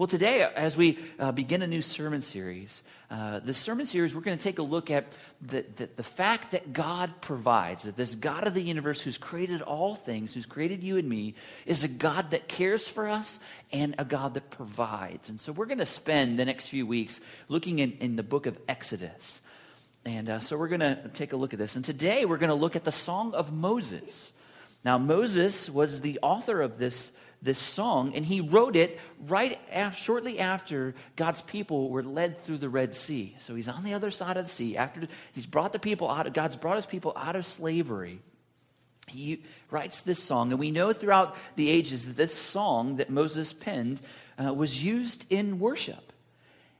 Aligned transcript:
Well, 0.00 0.06
today, 0.06 0.48
as 0.56 0.78
we 0.78 0.98
uh, 1.18 1.30
begin 1.30 1.60
a 1.60 1.66
new 1.66 1.82
sermon 1.82 2.22
series, 2.22 2.84
uh, 3.10 3.40
the 3.40 3.52
sermon 3.52 3.84
series, 3.84 4.14
we're 4.14 4.22
going 4.22 4.38
to 4.38 4.42
take 4.42 4.58
a 4.58 4.62
look 4.62 4.90
at 4.90 5.12
the, 5.42 5.66
the, 5.76 5.90
the, 5.94 6.02
fact 6.02 6.52
that 6.52 6.72
God 6.72 7.20
provides, 7.20 7.82
that 7.82 7.98
this 7.98 8.14
God 8.14 8.46
of 8.46 8.54
the 8.54 8.62
universe 8.62 9.02
who's 9.02 9.18
created 9.18 9.60
all 9.60 9.94
things, 9.94 10.32
who's 10.32 10.46
created 10.46 10.82
you 10.82 10.96
and 10.96 11.06
me, 11.06 11.34
is 11.66 11.84
a 11.84 11.88
God 11.88 12.30
that 12.30 12.48
cares 12.48 12.88
for 12.88 13.08
us 13.08 13.40
and 13.74 13.94
a 13.98 14.06
God 14.06 14.32
that 14.32 14.48
provides. 14.48 15.28
And 15.28 15.38
so 15.38 15.52
we're 15.52 15.66
going 15.66 15.76
to 15.76 15.84
spend 15.84 16.38
the 16.38 16.46
next 16.46 16.68
few 16.68 16.86
weeks 16.86 17.20
looking 17.48 17.78
in, 17.78 17.92
in 18.00 18.16
the 18.16 18.22
book 18.22 18.46
of 18.46 18.58
Exodus. 18.70 19.42
And 20.06 20.30
uh, 20.30 20.40
so 20.40 20.56
we're 20.56 20.68
going 20.68 20.80
to 20.80 21.10
take 21.12 21.34
a 21.34 21.36
look 21.36 21.52
at 21.52 21.58
this. 21.58 21.76
And 21.76 21.84
today 21.84 22.24
we're 22.24 22.38
going 22.38 22.48
to 22.48 22.54
look 22.54 22.74
at 22.74 22.84
the 22.84 22.90
Song 22.90 23.34
of 23.34 23.52
Moses. 23.52 24.32
Now, 24.82 24.96
Moses 24.96 25.68
was 25.68 26.00
the 26.00 26.18
author 26.22 26.62
of 26.62 26.78
this 26.78 27.12
this 27.42 27.58
song, 27.58 28.14
and 28.14 28.24
he 28.24 28.40
wrote 28.40 28.76
it 28.76 28.98
right 29.26 29.58
shortly 29.94 30.38
after 30.38 30.94
God's 31.16 31.40
people 31.40 31.88
were 31.88 32.02
led 32.02 32.40
through 32.40 32.58
the 32.58 32.68
Red 32.68 32.94
Sea. 32.94 33.34
So 33.38 33.54
he's 33.54 33.68
on 33.68 33.82
the 33.82 33.94
other 33.94 34.10
side 34.10 34.36
of 34.36 34.44
the 34.44 34.52
sea. 34.52 34.76
After 34.76 35.08
he's 35.32 35.46
brought 35.46 35.72
the 35.72 35.78
people 35.78 36.10
out, 36.10 36.26
of, 36.26 36.34
God's 36.34 36.56
brought 36.56 36.76
his 36.76 36.86
people 36.86 37.12
out 37.16 37.36
of 37.36 37.46
slavery. 37.46 38.20
He 39.06 39.42
writes 39.70 40.02
this 40.02 40.22
song, 40.22 40.50
and 40.50 40.60
we 40.60 40.70
know 40.70 40.92
throughout 40.92 41.36
the 41.56 41.70
ages 41.70 42.06
that 42.06 42.16
this 42.16 42.38
song 42.38 42.96
that 42.96 43.10
Moses 43.10 43.52
penned 43.52 44.00
uh, 44.42 44.52
was 44.52 44.84
used 44.84 45.26
in 45.30 45.58
worship. 45.58 46.12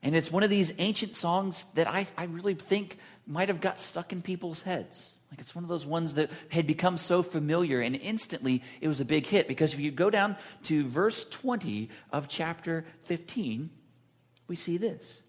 And 0.02 0.14
it's 0.14 0.30
one 0.30 0.42
of 0.42 0.50
these 0.50 0.74
ancient 0.78 1.16
songs 1.16 1.64
that 1.74 1.88
I, 1.88 2.06
I 2.16 2.24
really 2.24 2.54
think 2.54 2.98
might 3.26 3.48
have 3.48 3.60
got 3.60 3.78
stuck 3.78 4.12
in 4.12 4.22
people's 4.22 4.62
heads. 4.62 5.12
Like 5.30 5.40
it's 5.40 5.54
one 5.54 5.64
of 5.64 5.68
those 5.68 5.86
ones 5.86 6.14
that 6.14 6.30
had 6.48 6.66
become 6.66 6.96
so 6.96 7.22
familiar, 7.22 7.80
and 7.80 7.94
instantly 7.94 8.62
it 8.80 8.88
was 8.88 9.00
a 9.00 9.04
big 9.04 9.26
hit. 9.26 9.46
Because 9.46 9.72
if 9.72 9.80
you 9.80 9.90
go 9.90 10.10
down 10.10 10.36
to 10.64 10.84
verse 10.84 11.24
20 11.28 11.88
of 12.12 12.28
chapter 12.28 12.84
15, 13.04 13.70
we 14.48 14.56
see 14.56 14.76
this. 14.76 15.22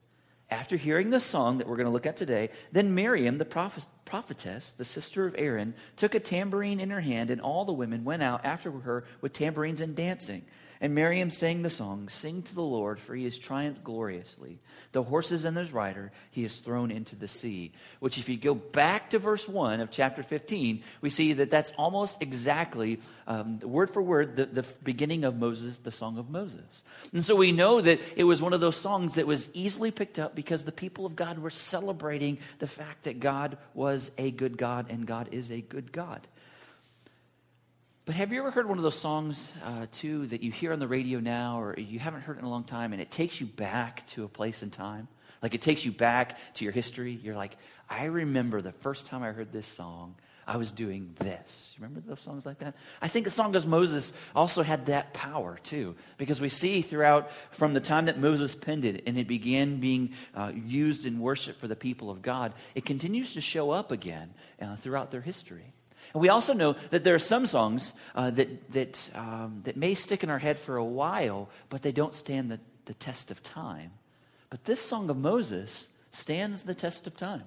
After 0.49 0.75
hearing 0.75 1.11
the 1.11 1.21
song 1.21 1.59
that 1.59 1.67
we're 1.67 1.77
going 1.77 1.85
to 1.85 1.91
look 1.91 2.07
at 2.07 2.17
today, 2.17 2.49
then 2.71 2.93
Miriam, 2.93 3.37
the 3.37 3.45
prophet, 3.45 3.85
prophetess, 4.03 4.73
the 4.73 4.84
sister 4.84 5.26
of 5.26 5.35
Aaron, 5.37 5.76
took 5.95 6.13
a 6.13 6.20
tambourine 6.20 6.79
in 6.79 6.89
her 6.89 6.99
hand, 6.99 7.29
and 7.29 7.39
all 7.39 7.63
the 7.63 7.71
women 7.71 8.04
went 8.04 8.23
out 8.23 8.43
after 8.43 8.71
her 8.71 9.05
with 9.21 9.31
tambourines 9.31 9.79
and 9.79 9.95
dancing. 9.95 10.43
And 10.84 10.96
Miriam 10.96 11.29
sang 11.29 11.62
the 11.62 11.70
song, 11.70 12.10
Sing 12.10 12.41
to 12.41 12.55
the 12.55 12.63
Lord, 12.63 12.99
for 12.99 13.13
he 13.13 13.26
has 13.26 13.37
triumphed 13.37 13.84
gloriously. 13.84 14.57
The 14.93 15.04
horses 15.04 15.46
and 15.46 15.55
his 15.55 15.71
rider 15.71 16.12
he 16.32 16.41
has 16.41 16.55
thrown 16.55 16.90
into 16.90 17.15
the 17.15 17.27
sea. 17.27 17.71
Which, 17.99 18.18
if 18.18 18.27
you 18.27 18.35
go 18.35 18.55
back 18.55 19.12
to 19.12 19.20
verse 19.20 19.48
1 19.48 19.79
of 19.79 19.91
chapter 19.91 20.23
15, 20.23 20.82
we 21.01 21.12
see 21.12 21.34
that 21.34 21.51
that's 21.51 21.71
almost 21.77 22.23
exactly, 22.23 22.99
um, 23.27 23.60
word 23.60 23.91
for 23.91 24.01
word, 24.01 24.35
the, 24.35 24.48
the 24.48 24.65
beginning 24.84 25.23
of 25.23 25.38
Moses, 25.38 25.77
the 25.77 25.91
Song 25.91 26.18
of 26.18 26.32
Moses. 26.32 26.84
And 27.13 27.23
so 27.23 27.35
we 27.35 27.51
know 27.51 27.79
that 27.79 27.99
it 28.16 28.23
was 28.23 28.41
one 28.41 28.54
of 28.54 28.60
those 28.60 28.76
songs 28.76 29.16
that 29.16 29.27
was 29.27 29.51
easily 29.54 29.91
picked 29.91 30.18
up 30.18 30.34
because 30.34 30.63
the 30.63 30.71
people 30.71 31.05
of 31.05 31.16
God 31.16 31.38
were 31.38 31.51
celebrating 31.51 32.40
the 32.57 32.66
fact 32.66 33.04
that 33.04 33.20
God 33.20 33.60
was 33.76 34.10
a 34.18 34.32
good 34.32 34.57
God 34.57 34.88
and 34.90 35.05
God 35.05 35.29
is 35.32 35.51
a 35.51 35.62
good 35.62 35.91
God. 35.91 36.26
But 38.12 38.17
have 38.17 38.34
you 38.34 38.40
ever 38.40 38.51
heard 38.51 38.67
one 38.67 38.77
of 38.77 38.84
those 38.84 38.99
songs, 38.99 39.54
uh, 39.63 39.85
too, 39.90 40.27
that 40.27 40.43
you 40.43 40.51
hear 40.51 40.73
on 40.73 40.79
the 40.79 40.87
radio 40.90 41.21
now 41.21 41.62
or 41.62 41.79
you 41.79 41.98
haven't 41.98 42.23
heard 42.23 42.37
in 42.37 42.43
a 42.43 42.49
long 42.49 42.65
time 42.65 42.91
and 42.91 43.01
it 43.01 43.09
takes 43.09 43.40
you 43.40 43.48
back 43.48 44.05
to 44.07 44.26
a 44.26 44.27
place 44.27 44.63
and 44.63 44.73
time? 44.73 45.07
Like 45.41 45.54
it 45.54 45.62
takes 45.62 45.85
you 45.85 45.93
back 45.93 46.37
to 46.55 46.65
your 46.65 46.73
history. 46.73 47.17
You're 47.23 47.37
like, 47.37 47.55
I 47.89 48.04
remember 48.07 48.62
the 48.62 48.73
first 48.73 49.07
time 49.07 49.23
I 49.23 49.32
heard 49.32 49.54
this 49.54 49.65
song, 49.65 50.15
I 50.45 50.57
was 50.57 50.73
doing 50.73 51.15
this. 51.20 51.73
Remember 51.79 52.01
those 52.01 52.20
songs 52.20 52.45
like 52.45 52.59
that? 52.59 52.76
I 53.01 53.07
think 53.07 53.23
the 53.23 53.32
song 53.32 53.55
of 53.55 53.65
Moses 53.65 54.12
also 54.35 54.62
had 54.62 54.87
that 54.87 55.13
power, 55.13 55.57
too, 55.63 55.95
because 56.17 56.41
we 56.41 56.49
see 56.49 56.82
throughout 56.82 57.32
from 57.51 57.73
the 57.73 57.79
time 57.79 58.07
that 58.07 58.20
Moses 58.20 58.54
penned 58.55 58.84
it 58.84 59.04
and 59.07 59.17
it 59.17 59.29
began 59.29 59.79
being 59.79 60.12
uh, 60.35 60.51
used 60.54 61.05
in 61.05 61.21
worship 61.21 61.62
for 61.62 61.70
the 61.70 61.77
people 61.77 62.09
of 62.09 62.21
God, 62.21 62.51
it 62.76 62.84
continues 62.84 63.35
to 63.35 63.39
show 63.39 63.71
up 63.71 63.89
again 63.89 64.34
uh, 64.62 64.75
throughout 64.75 65.12
their 65.12 65.22
history. 65.22 65.72
And 66.13 66.22
we 66.22 66.29
also 66.29 66.53
know 66.53 66.75
that 66.89 67.03
there 67.03 67.16
are 67.16 67.19
some 67.19 67.45
songs 67.45 67.94
uh, 68.16 68.31
that, 68.31 68.72
that, 68.72 69.09
um, 69.16 69.62
that 69.63 69.78
may 69.78 69.94
stick 69.94 70.23
in 70.23 70.29
our 70.29 70.39
head 70.39 70.59
for 70.59 70.78
a 70.78 70.84
while, 70.84 71.50
but 71.69 71.81
they 71.81 71.91
don't 71.91 72.16
stand 72.16 72.51
the, 72.51 72.59
the 72.85 72.94
test 72.94 73.31
of 73.31 73.41
time. 73.44 73.91
But 74.50 74.66
this 74.66 74.81
song 74.81 75.09
of 75.09 75.17
Moses 75.17 75.88
stands 76.11 76.63
the 76.63 76.75
test 76.75 77.07
of 77.07 77.16
time. 77.16 77.44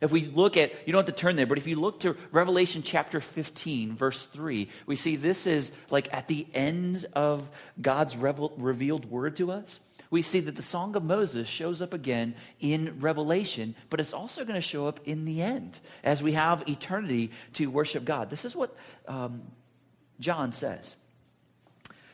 If 0.00 0.10
we 0.10 0.24
look 0.24 0.56
at, 0.56 0.72
you 0.84 0.92
don't 0.92 1.06
have 1.06 1.14
to 1.14 1.20
turn 1.20 1.36
there, 1.36 1.46
but 1.46 1.58
if 1.58 1.68
you 1.68 1.76
look 1.76 2.00
to 2.00 2.16
Revelation 2.32 2.82
chapter 2.82 3.20
15, 3.20 3.94
verse 3.94 4.26
3, 4.26 4.68
we 4.84 4.96
see 4.96 5.14
this 5.14 5.46
is 5.46 5.70
like 5.90 6.12
at 6.12 6.26
the 6.26 6.44
end 6.52 7.06
of 7.12 7.48
God's 7.80 8.16
revel- 8.16 8.52
revealed 8.56 9.04
word 9.04 9.36
to 9.36 9.52
us 9.52 9.78
we 10.12 10.20
see 10.20 10.40
that 10.40 10.56
the 10.56 10.62
Song 10.62 10.94
of 10.94 11.02
Moses 11.02 11.48
shows 11.48 11.80
up 11.80 11.94
again 11.94 12.34
in 12.60 13.00
Revelation, 13.00 13.74
but 13.88 13.98
it's 13.98 14.12
also 14.12 14.44
going 14.44 14.56
to 14.56 14.60
show 14.60 14.86
up 14.86 15.00
in 15.06 15.24
the 15.24 15.40
end 15.40 15.80
as 16.04 16.22
we 16.22 16.32
have 16.32 16.68
eternity 16.68 17.30
to 17.54 17.70
worship 17.70 18.04
God. 18.04 18.28
This 18.28 18.44
is 18.44 18.54
what 18.54 18.76
um, 19.08 19.40
John 20.20 20.52
says 20.52 20.94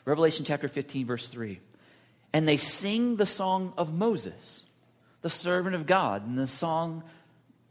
Revelation 0.04 0.44
chapter 0.44 0.68
15, 0.68 1.06
verse 1.06 1.26
3. 1.26 1.58
And 2.32 2.46
they 2.46 2.56
sing 2.56 3.16
the 3.16 3.26
song 3.26 3.74
of 3.76 3.92
Moses, 3.92 4.62
the 5.22 5.28
servant 5.28 5.74
of 5.74 5.86
God, 5.86 6.24
and 6.24 6.38
the 6.38 6.46
song 6.46 7.02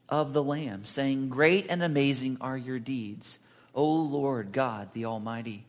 of 0.09 0.33
the 0.33 0.43
Lamb, 0.43 0.85
saying, 0.85 1.29
Great 1.29 1.67
and 1.69 1.81
amazing 1.81 2.37
are 2.41 2.57
your 2.57 2.79
deeds, 2.79 3.39
O 3.73 3.89
Lord 3.89 4.51
God 4.51 4.89
the 4.93 5.05
Almighty. 5.05 5.65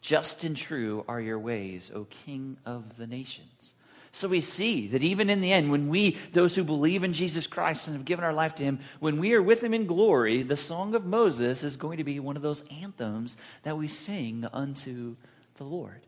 Just 0.00 0.44
and 0.44 0.56
true 0.56 1.04
are 1.06 1.20
your 1.20 1.38
ways, 1.38 1.90
O 1.94 2.04
King 2.04 2.56
of 2.64 2.96
the 2.96 3.06
nations. 3.06 3.74
So 4.14 4.28
we 4.28 4.42
see 4.42 4.88
that 4.88 5.02
even 5.02 5.30
in 5.30 5.40
the 5.40 5.52
end, 5.52 5.70
when 5.70 5.88
we, 5.88 6.18
those 6.32 6.54
who 6.54 6.64
believe 6.64 7.02
in 7.02 7.14
Jesus 7.14 7.46
Christ 7.46 7.86
and 7.86 7.96
have 7.96 8.04
given 8.04 8.24
our 8.24 8.34
life 8.34 8.54
to 8.56 8.64
Him, 8.64 8.78
when 9.00 9.18
we 9.18 9.32
are 9.32 9.42
with 9.42 9.62
Him 9.62 9.72
in 9.72 9.86
glory, 9.86 10.42
the 10.42 10.56
Song 10.56 10.94
of 10.94 11.06
Moses 11.06 11.64
is 11.64 11.76
going 11.76 11.96
to 11.96 12.04
be 12.04 12.20
one 12.20 12.36
of 12.36 12.42
those 12.42 12.62
anthems 12.82 13.38
that 13.62 13.78
we 13.78 13.88
sing 13.88 14.46
unto 14.52 15.16
the 15.56 15.64
Lord. 15.64 16.02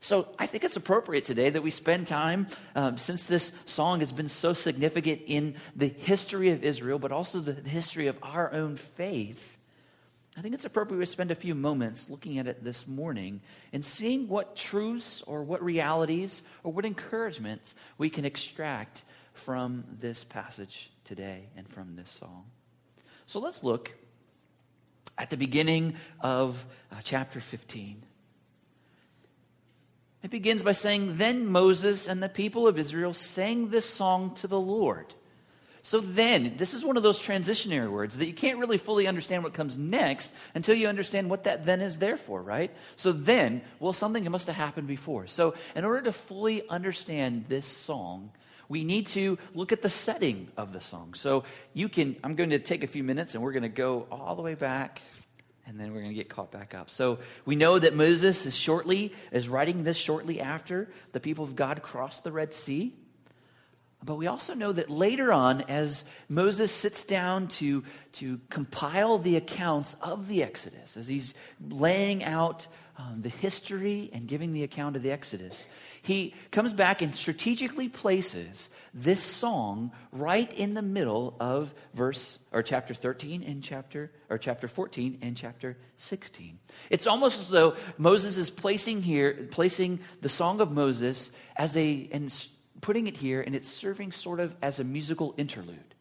So 0.00 0.28
I 0.38 0.46
think 0.46 0.64
it's 0.64 0.76
appropriate 0.76 1.24
today 1.24 1.50
that 1.50 1.62
we 1.62 1.70
spend 1.70 2.08
time, 2.08 2.48
um, 2.74 2.98
since 2.98 3.26
this 3.26 3.56
song 3.64 4.00
has 4.00 4.12
been 4.12 4.28
so 4.28 4.52
significant 4.52 5.22
in 5.26 5.54
the 5.74 5.88
history 5.88 6.50
of 6.50 6.64
Israel, 6.64 6.98
but 6.98 7.12
also 7.12 7.40
the 7.40 7.68
history 7.68 8.08
of 8.08 8.18
our 8.22 8.52
own 8.52 8.76
faith 8.76 9.55
I 10.36 10.42
think 10.42 10.54
it's 10.54 10.66
appropriate 10.66 11.00
to 11.00 11.06
spend 11.06 11.30
a 11.30 11.34
few 11.34 11.54
moments 11.54 12.10
looking 12.10 12.38
at 12.38 12.46
it 12.46 12.62
this 12.62 12.86
morning 12.86 13.40
and 13.72 13.82
seeing 13.82 14.28
what 14.28 14.54
truths 14.54 15.22
or 15.22 15.42
what 15.42 15.64
realities 15.64 16.42
or 16.62 16.72
what 16.72 16.84
encouragements 16.84 17.74
we 17.96 18.10
can 18.10 18.26
extract 18.26 19.02
from 19.32 19.84
this 19.98 20.24
passage 20.24 20.90
today 21.04 21.48
and 21.56 21.66
from 21.66 21.96
this 21.96 22.10
song. 22.10 22.44
So 23.26 23.40
let's 23.40 23.64
look 23.64 23.94
at 25.16 25.30
the 25.30 25.38
beginning 25.38 25.94
of 26.20 26.66
uh, 26.92 26.96
chapter 27.02 27.40
15. 27.40 28.02
It 30.22 30.30
begins 30.30 30.62
by 30.62 30.72
saying, 30.72 31.16
Then 31.16 31.46
Moses 31.46 32.06
and 32.06 32.22
the 32.22 32.28
people 32.28 32.68
of 32.68 32.78
Israel 32.78 33.14
sang 33.14 33.70
this 33.70 33.86
song 33.86 34.34
to 34.36 34.46
the 34.46 34.60
Lord. 34.60 35.14
So 35.86 36.00
then, 36.00 36.54
this 36.56 36.74
is 36.74 36.84
one 36.84 36.96
of 36.96 37.04
those 37.04 37.16
transitionary 37.16 37.88
words 37.88 38.18
that 38.18 38.26
you 38.26 38.32
can't 38.32 38.58
really 38.58 38.76
fully 38.76 39.06
understand 39.06 39.44
what 39.44 39.54
comes 39.54 39.78
next 39.78 40.34
until 40.52 40.74
you 40.74 40.88
understand 40.88 41.30
what 41.30 41.44
that 41.44 41.64
then 41.64 41.80
is 41.80 41.98
there 41.98 42.16
for, 42.16 42.42
right? 42.42 42.72
So 42.96 43.12
then, 43.12 43.62
well, 43.78 43.92
something 43.92 44.28
must 44.28 44.48
have 44.48 44.56
happened 44.56 44.88
before. 44.88 45.28
So, 45.28 45.54
in 45.76 45.84
order 45.84 46.02
to 46.02 46.10
fully 46.10 46.68
understand 46.68 47.44
this 47.46 47.66
song, 47.66 48.32
we 48.68 48.82
need 48.82 49.06
to 49.06 49.38
look 49.54 49.70
at 49.70 49.80
the 49.80 49.88
setting 49.88 50.48
of 50.56 50.72
the 50.72 50.80
song. 50.80 51.14
So, 51.14 51.44
you 51.72 51.88
can, 51.88 52.16
I'm 52.24 52.34
going 52.34 52.50
to 52.50 52.58
take 52.58 52.82
a 52.82 52.88
few 52.88 53.04
minutes 53.04 53.36
and 53.36 53.44
we're 53.44 53.52
going 53.52 53.62
to 53.62 53.68
go 53.68 54.08
all 54.10 54.34
the 54.34 54.42
way 54.42 54.56
back 54.56 55.02
and 55.68 55.78
then 55.78 55.92
we're 55.92 56.00
going 56.00 56.10
to 56.10 56.16
get 56.16 56.28
caught 56.28 56.50
back 56.50 56.74
up. 56.74 56.90
So 56.90 57.20
we 57.44 57.54
know 57.54 57.78
that 57.78 57.94
Moses 57.94 58.44
is 58.44 58.56
shortly 58.56 59.12
is 59.30 59.48
writing 59.48 59.84
this 59.84 59.96
shortly 59.96 60.40
after 60.40 60.88
the 61.12 61.20
people 61.20 61.44
of 61.44 61.54
God 61.54 61.80
crossed 61.80 62.24
the 62.24 62.32
Red 62.32 62.52
Sea. 62.52 62.92
But 64.04 64.16
we 64.16 64.26
also 64.26 64.54
know 64.54 64.72
that 64.72 64.90
later 64.90 65.32
on, 65.32 65.62
as 65.62 66.04
Moses 66.28 66.70
sits 66.70 67.04
down 67.04 67.48
to, 67.48 67.82
to 68.12 68.40
compile 68.50 69.18
the 69.18 69.36
accounts 69.36 69.94
of 69.94 70.28
the 70.28 70.42
Exodus, 70.42 70.96
as 70.96 71.08
he's 71.08 71.34
laying 71.68 72.22
out 72.22 72.66
um, 72.98 73.20
the 73.20 73.28
history 73.28 74.08
and 74.12 74.26
giving 74.26 74.52
the 74.52 74.62
account 74.62 74.96
of 74.96 75.02
the 75.02 75.10
Exodus, 75.10 75.66
he 76.02 76.34
comes 76.50 76.72
back 76.72 77.02
and 77.02 77.14
strategically 77.14 77.88
places 77.88 78.70
this 78.94 79.22
song 79.22 79.92
right 80.12 80.50
in 80.54 80.74
the 80.74 80.82
middle 80.82 81.36
of 81.38 81.74
verse 81.92 82.38
or 82.52 82.62
chapter 82.62 82.94
13 82.94 83.42
and 83.42 83.62
chapter 83.62 84.10
or 84.30 84.38
chapter 84.38 84.68
14 84.68 85.18
and 85.20 85.36
chapter 85.36 85.76
16. 85.98 86.58
It's 86.88 87.06
almost 87.06 87.40
as 87.40 87.48
though 87.48 87.76
Moses 87.98 88.38
is 88.38 88.48
placing 88.48 89.02
here 89.02 89.46
placing 89.50 90.00
the 90.22 90.28
song 90.30 90.60
of 90.60 90.70
Moses 90.70 91.30
as 91.56 91.76
a 91.76 92.08
and 92.12 92.32
putting 92.80 93.06
it 93.06 93.16
here, 93.16 93.40
and 93.40 93.54
it's 93.54 93.68
serving 93.68 94.12
sort 94.12 94.40
of 94.40 94.54
as 94.62 94.78
a 94.78 94.84
musical 94.84 95.34
interlude. 95.36 95.94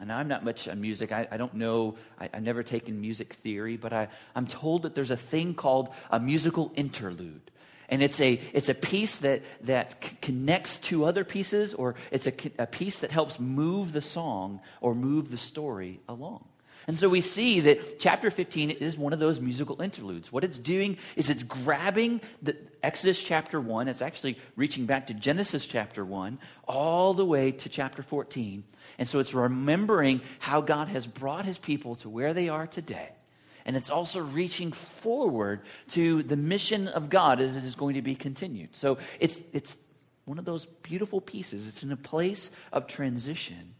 And 0.00 0.10
I'm 0.10 0.28
not 0.28 0.44
much 0.44 0.66
on 0.66 0.80
music. 0.80 1.12
I, 1.12 1.28
I 1.30 1.36
don't 1.36 1.54
know. 1.54 1.96
I, 2.18 2.30
have 2.32 2.42
never 2.42 2.62
taken 2.62 3.00
music 3.00 3.34
theory, 3.34 3.76
but 3.76 3.92
I, 3.92 4.08
I'm 4.34 4.46
told 4.46 4.82
that 4.82 4.94
there's 4.94 5.10
a 5.10 5.16
thing 5.16 5.54
called 5.54 5.90
a 6.10 6.18
musical 6.18 6.72
interlude. 6.74 7.50
and 7.90 8.02
it's 8.02 8.20
a, 8.20 8.40
it's 8.54 8.70
a 8.70 8.74
piece 8.74 9.18
that, 9.18 9.42
that 9.62 10.02
c- 10.02 10.16
connects 10.22 10.78
two 10.78 11.04
other 11.04 11.24
pieces, 11.24 11.74
or 11.74 11.96
it's 12.10 12.26
a, 12.26 12.32
a 12.58 12.66
piece 12.66 13.00
that 13.00 13.10
helps 13.10 13.38
move 13.38 13.92
the 13.92 14.00
song 14.00 14.60
or 14.80 14.94
move 14.94 15.30
the 15.30 15.36
story 15.36 16.00
along. 16.08 16.46
And 16.86 16.96
so 16.96 17.08
we 17.08 17.20
see 17.20 17.60
that 17.60 18.00
chapter 18.00 18.30
15 18.30 18.70
is 18.70 18.96
one 18.96 19.12
of 19.12 19.18
those 19.18 19.40
musical 19.40 19.82
interludes. 19.82 20.32
What 20.32 20.44
it's 20.44 20.58
doing 20.58 20.96
is 21.16 21.30
it's 21.30 21.42
grabbing 21.42 22.20
the 22.42 22.56
Exodus 22.82 23.22
chapter 23.22 23.60
1, 23.60 23.88
it's 23.88 24.02
actually 24.02 24.38
reaching 24.56 24.86
back 24.86 25.08
to 25.08 25.14
Genesis 25.14 25.66
chapter 25.66 26.04
1, 26.04 26.38
all 26.66 27.14
the 27.14 27.24
way 27.24 27.52
to 27.52 27.68
chapter 27.68 28.02
14. 28.02 28.64
And 28.98 29.08
so 29.08 29.18
it's 29.18 29.34
remembering 29.34 30.22
how 30.38 30.60
God 30.60 30.88
has 30.88 31.06
brought 31.06 31.44
his 31.44 31.58
people 31.58 31.96
to 31.96 32.08
where 32.08 32.32
they 32.32 32.48
are 32.48 32.66
today. 32.66 33.10
And 33.66 33.76
it's 33.76 33.90
also 33.90 34.20
reaching 34.20 34.72
forward 34.72 35.60
to 35.88 36.22
the 36.22 36.36
mission 36.36 36.88
of 36.88 37.10
God 37.10 37.40
as 37.40 37.56
it 37.56 37.64
is 37.64 37.74
going 37.74 37.94
to 37.94 38.02
be 38.02 38.14
continued. 38.14 38.74
So 38.74 38.98
it's, 39.20 39.42
it's 39.52 39.82
one 40.24 40.38
of 40.38 40.44
those 40.44 40.64
beautiful 40.64 41.20
pieces. 41.20 41.68
It's 41.68 41.82
in 41.82 41.92
a 41.92 41.96
place 41.96 42.50
of 42.72 42.86
transition 42.86 43.74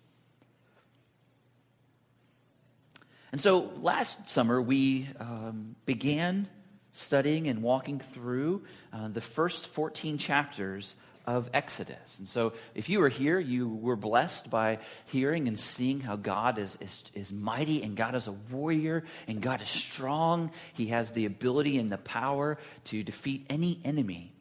And 3.32 3.40
so 3.40 3.70
last 3.80 4.28
summer, 4.28 4.60
we 4.60 5.08
um, 5.18 5.76
began 5.86 6.48
studying 6.92 7.46
and 7.46 7.62
walking 7.62 8.00
through 8.00 8.64
uh, 8.92 9.08
the 9.08 9.20
first 9.20 9.66
14 9.68 10.18
chapters 10.18 10.96
of 11.26 11.48
Exodus. 11.52 12.18
And 12.18 12.28
so, 12.28 12.54
if 12.74 12.88
you 12.88 12.98
were 12.98 13.08
here, 13.08 13.38
you 13.38 13.68
were 13.68 13.94
blessed 13.94 14.50
by 14.50 14.78
hearing 15.06 15.46
and 15.46 15.56
seeing 15.56 16.00
how 16.00 16.16
God 16.16 16.58
is, 16.58 16.76
is, 16.80 17.04
is 17.14 17.32
mighty 17.32 17.82
and 17.82 17.96
God 17.96 18.14
is 18.14 18.26
a 18.26 18.32
warrior 18.32 19.04
and 19.28 19.40
God 19.40 19.62
is 19.62 19.68
strong. 19.68 20.50
He 20.72 20.86
has 20.86 21.12
the 21.12 21.26
ability 21.26 21.78
and 21.78 21.92
the 21.92 21.98
power 21.98 22.58
to 22.84 23.02
defeat 23.04 23.46
any 23.48 23.80
enemy. 23.84 24.32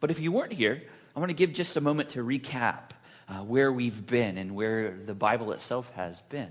But 0.00 0.10
if 0.10 0.18
you 0.18 0.32
weren't 0.32 0.52
here, 0.52 0.82
I 1.14 1.20
want 1.20 1.30
to 1.30 1.34
give 1.34 1.52
just 1.52 1.76
a 1.76 1.80
moment 1.80 2.10
to 2.10 2.24
recap 2.24 2.90
uh, 3.28 3.38
where 3.40 3.72
we've 3.72 4.04
been 4.04 4.36
and 4.36 4.56
where 4.56 4.96
the 5.06 5.14
Bible 5.14 5.52
itself 5.52 5.90
has 5.94 6.20
been. 6.22 6.50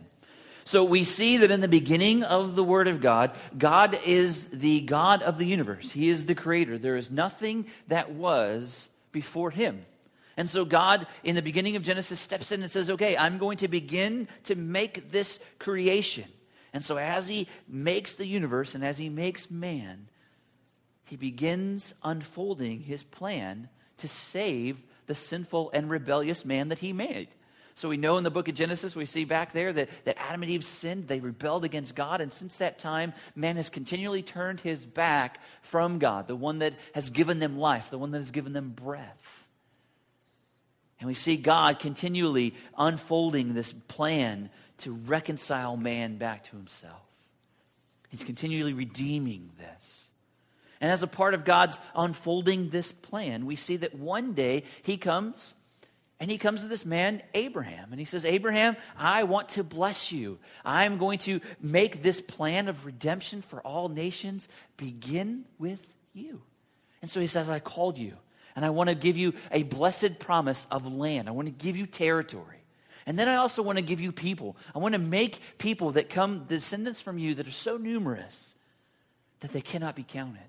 So 0.66 0.84
we 0.84 1.04
see 1.04 1.38
that 1.38 1.52
in 1.52 1.60
the 1.60 1.68
beginning 1.68 2.24
of 2.24 2.56
the 2.56 2.64
Word 2.64 2.88
of 2.88 3.02
God, 3.02 3.32
God 3.58 3.98
is 4.06 4.46
the 4.50 4.82
God 4.82 5.22
of 5.22 5.38
the 5.38 5.46
universe. 5.46 5.92
He 5.92 6.10
is 6.10 6.26
the 6.26 6.36
creator. 6.36 6.78
There 6.78 6.96
is 6.96 7.12
nothing 7.12 7.68
that 7.88 8.12
was 8.12 8.90
before 9.12 9.52
Him. 9.52 9.82
And 10.38 10.50
so 10.50 10.66
God, 10.66 11.06
in 11.24 11.36
the 11.36 11.42
beginning 11.42 11.76
of 11.76 11.84
Genesis, 11.84 12.20
steps 12.20 12.52
in 12.52 12.62
and 12.62 12.72
says, 12.72 12.90
Okay, 12.90 13.18
I'm 13.18 13.38
going 13.38 13.58
to 13.58 13.68
begin 13.68 14.28
to 14.46 14.56
make 14.56 15.12
this 15.12 15.40
creation. 15.60 16.26
And 16.74 16.84
so 16.84 16.98
as 16.98 17.28
He 17.28 17.48
makes 17.68 18.16
the 18.16 18.26
universe 18.26 18.74
and 18.74 18.84
as 18.84 18.98
He 18.98 19.10
makes 19.10 19.52
man, 19.52 20.08
He 21.06 21.18
begins 21.18 21.94
unfolding 22.04 22.82
His 22.82 23.04
plan 23.04 23.70
to 23.98 24.08
save 24.08 24.84
the 25.08 25.16
sinful 25.16 25.72
and 25.74 25.90
rebellious 25.90 26.46
man 26.46 26.70
that 26.70 26.80
He 26.80 26.94
made. 26.94 27.28
So 27.76 27.90
we 27.90 27.98
know 27.98 28.18
in 28.18 28.24
the 28.24 28.30
book 28.30 28.48
of 28.48 28.56
Genesis, 28.56 28.96
we 28.96 29.06
see 29.06 29.26
back 29.26 29.52
there 29.52 29.74
that, 29.74 29.90
that 30.06 30.22
Adam 30.22 30.44
and 30.44 30.52
Eve 30.52 30.66
sinned. 30.66 31.08
They 31.08 31.20
rebelled 31.20 31.66
against 31.66 31.96
God. 31.96 32.22
And 32.22 32.32
since 32.32 32.58
that 32.58 32.78
time, 32.78 33.14
man 33.36 33.56
has 33.56 33.70
continually 33.70 34.22
turned 34.22 34.60
his 34.60 34.86
back 34.86 35.40
from 35.62 35.98
God, 35.98 36.28
the 36.28 36.36
one 36.36 36.60
that 36.60 36.74
has 36.94 37.10
given 37.10 37.40
them 37.40 37.58
life, 37.58 37.90
the 37.90 37.98
one 37.98 38.12
that 38.12 38.20
has 38.20 38.32
given 38.32 38.54
them 38.54 38.70
breath. 38.70 39.48
And 41.00 41.08
we 41.08 41.16
see 41.16 41.36
God 41.36 41.80
continually 41.80 42.54
unfolding 42.78 43.54
this 43.54 43.74
plan 43.74 44.50
to 44.78 44.94
reconcile 44.94 45.76
man 45.76 46.18
back 46.18 46.46
to 46.46 46.56
himself. 46.56 47.02
He's 48.10 48.24
continually 48.24 48.74
redeeming 48.74 49.50
this. 49.58 50.12
And 50.80 50.92
as 50.92 51.02
a 51.02 51.08
part 51.08 51.34
of 51.34 51.46
God's 51.46 51.80
unfolding 51.96 52.70
this 52.70 52.92
plan, 52.92 53.46
we 53.46 53.56
see 53.56 53.78
that 53.78 53.96
one 53.96 54.34
day 54.34 54.64
he 54.84 54.98
comes 54.98 55.56
and 56.24 56.32
he 56.32 56.38
comes 56.38 56.62
to 56.62 56.70
this 56.70 56.86
man, 56.86 57.22
Abraham, 57.34 57.90
and 57.92 58.00
he 58.00 58.06
says, 58.06 58.24
Abraham, 58.24 58.78
I 58.98 59.24
want 59.24 59.50
to 59.50 59.64
bless 59.66 60.14
you. 60.14 60.40
I'm 60.64 60.98
going 60.98 61.20
to 61.20 61.42
make 61.60 62.02
this 62.02 62.22
plan 62.22 62.70
of 62.70 62.86
redemption 62.86 63.42
for 63.42 63.60
all 63.60 63.90
nations 63.90 64.48
begin 64.78 65.44
with 65.60 65.86
you. 66.14 66.42
And 67.02 67.12
so 67.12 67.20
he 67.20 67.28
says, 67.28 67.50
I 67.50 67.60
called 67.60 67.98
you, 67.98 68.16
and 68.56 68.64
I 68.64 68.70
want 68.70 68.88
to 68.88 68.96
give 68.96 69.18
you 69.18 69.34
a 69.52 69.64
blessed 69.64 70.18
promise 70.18 70.66
of 70.72 70.88
land. 70.88 71.28
I 71.28 71.32
want 71.32 71.50
to 71.50 71.66
give 71.66 71.76
you 71.76 71.86
territory. 71.86 72.64
And 73.06 73.20
then 73.20 73.28
I 73.28 73.36
also 73.36 73.62
want 73.62 73.78
to 73.78 73.84
give 73.84 74.00
you 74.00 74.14
people. 74.14 74.56
I 74.74 74.80
want 74.80 74.94
to 74.94 75.00
make 75.00 75.42
people 75.58 75.92
that 75.92 76.10
come, 76.10 76.46
descendants 76.46 77.02
from 77.02 77.18
you, 77.18 77.36
that 77.36 77.50
are 77.50 77.52
so 77.52 77.76
numerous 77.76 78.56
that 79.42 79.52
they 79.52 79.60
cannot 79.60 79.94
be 79.94 80.04
counted. 80.04 80.40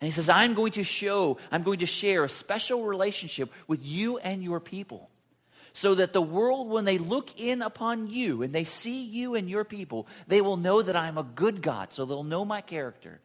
And 0.00 0.06
he 0.06 0.12
says, 0.12 0.28
I'm 0.28 0.54
going 0.54 0.72
to 0.72 0.84
show, 0.84 1.38
I'm 1.50 1.62
going 1.62 1.78
to 1.78 1.86
share 1.86 2.24
a 2.24 2.28
special 2.28 2.84
relationship 2.84 3.50
with 3.66 3.84
you 3.84 4.18
and 4.18 4.42
your 4.42 4.60
people. 4.60 5.10
So 5.72 5.94
that 5.94 6.12
the 6.12 6.22
world, 6.22 6.68
when 6.68 6.84
they 6.84 6.96
look 6.98 7.38
in 7.38 7.60
upon 7.60 8.08
you 8.08 8.42
and 8.42 8.54
they 8.54 8.64
see 8.64 9.04
you 9.04 9.34
and 9.34 9.48
your 9.48 9.64
people, 9.64 10.06
they 10.26 10.40
will 10.40 10.56
know 10.56 10.80
that 10.80 10.96
I'm 10.96 11.18
a 11.18 11.22
good 11.22 11.60
God. 11.60 11.92
So 11.92 12.04
they'll 12.04 12.24
know 12.24 12.44
my 12.44 12.60
character. 12.62 13.20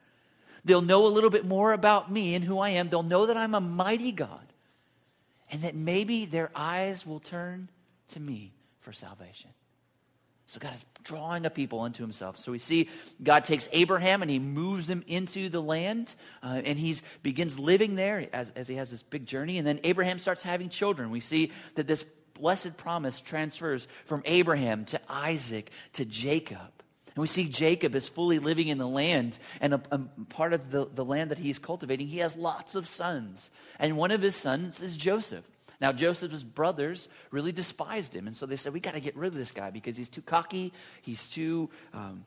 They'll 0.64 0.82
know 0.82 1.08
a 1.08 1.10
little 1.10 1.30
bit 1.30 1.46
more 1.46 1.74
about 1.74 2.12
me 2.12 2.36
and 2.36 2.44
who 2.44 2.60
I 2.60 2.70
am. 2.72 2.90
They'll 2.90 3.04
know 3.04 3.26
that 3.26 3.38
I'm 3.38 3.56
a 3.56 3.62
mighty 3.62 4.12
God. 4.12 4.46
And 5.50 5.62
that 5.64 5.76
maybe 5.76 6.26
their 6.26 6.50
eyes 6.56 7.06
will 7.06 7.20
turn 7.20 7.70
to 8.10 8.20
me 8.20 8.54
for 8.80 8.94
salvation. 8.94 9.50
So 10.52 10.60
God 10.60 10.74
is 10.76 10.84
drawing 11.06 11.46
a 11.46 11.50
people 11.50 11.80
unto 11.80 12.04
himself. 12.04 12.38
So 12.38 12.52
we 12.52 12.60
see 12.60 12.90
God 13.24 13.46
takes 13.46 13.70
Abraham 13.72 14.22
and 14.22 14.30
he 14.30 14.38
moves 14.38 14.90
him 14.90 15.02
into 15.08 15.48
the 15.48 15.62
land, 15.62 16.14
uh, 16.44 16.62
and 16.66 16.78
he 16.78 16.94
begins 17.24 17.58
living 17.58 17.96
there 17.96 18.28
as, 18.34 18.52
as 18.52 18.68
he 18.68 18.76
has 18.76 18.92
this 18.92 19.02
big 19.02 19.26
journey. 19.26 19.60
And 19.60 19.66
then 19.66 19.80
Abraham 19.86 20.20
starts 20.20 20.44
having 20.44 20.68
children. 20.68 21.10
We 21.10 21.22
see 21.22 21.54
that 21.76 21.88
this 21.88 22.04
blessed 22.34 22.76
promise 22.76 23.22
transfers 23.22 23.88
from 24.04 24.24
Abraham 24.26 24.84
to 24.88 25.00
Isaac 25.08 25.72
to 25.94 26.04
Jacob. 26.04 26.60
And 27.16 27.22
we 27.22 27.28
see 27.28 27.48
Jacob 27.48 27.96
is 27.96 28.10
fully 28.10 28.40
living 28.40 28.68
in 28.68 28.78
the 28.78 28.90
land, 28.90 29.40
and 29.62 29.76
a, 29.76 29.82
a, 29.90 30.00
part 30.28 30.52
of 30.52 30.70
the, 30.70 30.86
the 30.86 31.06
land 31.06 31.32
that 31.32 31.38
he's 31.38 31.60
cultivating, 31.60 32.08
he 32.08 32.18
has 32.18 32.36
lots 32.36 32.76
of 32.76 32.90
sons. 32.90 33.52
And 33.80 33.96
one 33.96 34.12
of 34.12 34.22
his 34.22 34.36
sons 34.36 34.82
is 34.82 34.98
Joseph. 34.98 35.46
Now, 35.82 35.92
Joseph's 35.92 36.44
brothers 36.44 37.10
really 37.32 37.52
despised 37.52 38.16
him. 38.16 38.28
And 38.28 38.36
so 38.36 38.46
they 38.46 38.56
said, 38.56 38.72
We 38.72 38.80
got 38.80 38.94
to 38.94 39.02
get 39.02 39.18
rid 39.18 39.28
of 39.28 39.34
this 39.34 39.52
guy 39.52 39.72
because 39.72 39.98
he's 39.98 40.10
too 40.10 40.22
cocky. 40.22 40.72
He's 41.02 41.30
too. 41.30 41.70
Um, 41.94 42.26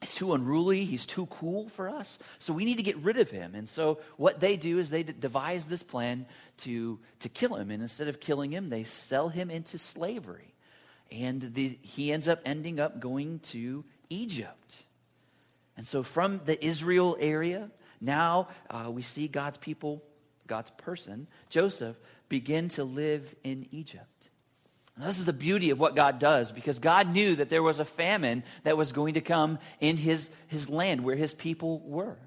He's 0.00 0.14
too 0.14 0.32
unruly. 0.32 0.86
He's 0.86 1.04
too 1.04 1.26
cool 1.26 1.68
for 1.68 1.90
us. 1.90 2.18
So 2.38 2.54
we 2.54 2.64
need 2.64 2.78
to 2.78 2.82
get 2.82 2.96
rid 2.96 3.18
of 3.18 3.30
him. 3.30 3.54
And 3.54 3.68
so 3.68 3.98
what 4.16 4.40
they 4.40 4.56
do 4.56 4.78
is 4.78 4.88
they 4.88 5.02
devise 5.02 5.66
this 5.66 5.82
plan 5.82 6.24
to, 6.58 6.98
to 7.18 7.28
kill 7.28 7.56
him. 7.56 7.70
And 7.70 7.82
instead 7.82 8.08
of 8.08 8.18
killing 8.18 8.50
him, 8.50 8.70
they 8.70 8.82
sell 8.82 9.28
him 9.28 9.50
into 9.50 9.76
slavery. 9.76 10.54
And 11.12 11.52
the, 11.52 11.78
he 11.82 12.12
ends 12.12 12.28
up 12.28 12.40
ending 12.46 12.80
up 12.80 12.98
going 12.98 13.40
to 13.50 13.84
Egypt. 14.08 14.84
And 15.76 15.86
so 15.86 16.02
from 16.02 16.40
the 16.46 16.64
Israel 16.64 17.18
area, 17.20 17.70
now 18.00 18.48
uh, 18.70 18.90
we 18.90 19.02
see 19.02 19.28
God's 19.28 19.58
people, 19.58 20.02
God's 20.46 20.70
person, 20.70 21.26
Joseph, 21.50 21.96
begin 22.30 22.68
to 22.70 22.84
live 22.84 23.34
in 23.44 23.66
Egypt. 23.70 24.06
This 24.96 25.18
is 25.18 25.24
the 25.24 25.32
beauty 25.32 25.70
of 25.70 25.80
what 25.80 25.96
God 25.96 26.18
does 26.18 26.52
because 26.52 26.78
God 26.78 27.10
knew 27.10 27.36
that 27.36 27.48
there 27.48 27.62
was 27.62 27.78
a 27.78 27.84
famine 27.84 28.42
that 28.64 28.76
was 28.76 28.92
going 28.92 29.14
to 29.14 29.20
come 29.20 29.58
in 29.80 29.96
his, 29.96 30.30
his 30.46 30.68
land 30.68 31.02
where 31.04 31.16
his 31.16 31.34
people 31.34 31.80
were. 31.80 32.18